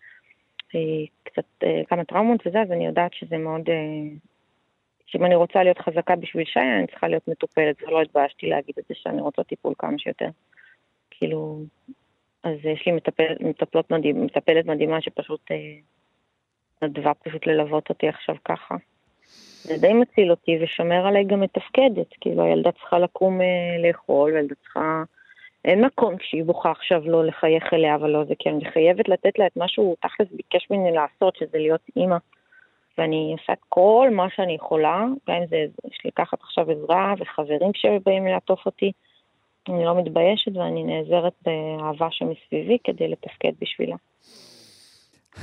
[0.75, 3.69] אה, קצת אה, כמה טראומות וזה, אז אני יודעת שזה מאוד...
[5.05, 8.83] שאם אני רוצה להיות חזקה בשביל שי, אני צריכה להיות מטופלת, ולא התביישתי להגיד את
[8.89, 10.29] זה שאני רוצה טיפול כמה שיותר.
[11.11, 11.59] כאילו,
[12.43, 15.57] אז יש לי מטפל, מטפלות מדהים, מטפלת מדהימה שפשוט אה,
[16.81, 18.75] נדבה פשוט ללוות אותי עכשיו ככה.
[19.63, 24.55] זה די מציל אותי ושומר עליי גם מתפקדת, כאילו הילדה צריכה לקום אה, לאכול, והילדה
[24.55, 25.03] צריכה...
[25.65, 29.39] אין מקום כשהיא בוכה עכשיו לא לחייך אליה, אבל לא זה כי אני חייבת לתת
[29.39, 32.17] לה את מה שהוא תכלס ביקש ממני לעשות, שזה להיות אימא.
[32.97, 35.55] ואני עושה כל מה שאני יכולה, גם אם זה,
[35.91, 38.91] יש לי לקחת עכשיו עזרה וחברים שבאים לעטוף אותי.
[39.69, 43.95] אני לא מתביישת ואני נעזרת באהבה שמסביבי כדי לתפקד בשבילה.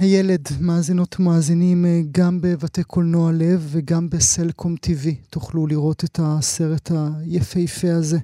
[0.01, 1.85] הילד, מאזינות ומאזינים,
[2.19, 8.19] גם בבתי קולנוע לב וגם בסלקום TV תוכלו לראות את הסרט היפהפה הזה.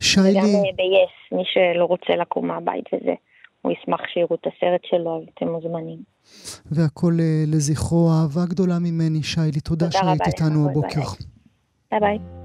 [0.00, 0.30] שיילי...
[0.30, 3.14] וגם אה, ב-yes, מי שלא רוצה לקום מהבית וזה,
[3.62, 5.98] הוא ישמח שיראו את הסרט שלו, אז אתם מוזמנים.
[6.66, 9.60] והכל אה, לזכרו, אהבה גדולה ממני, שיילי.
[9.60, 11.00] תודה, תודה שהיית איתנו הבוקר.
[11.90, 12.39] ביי ביי.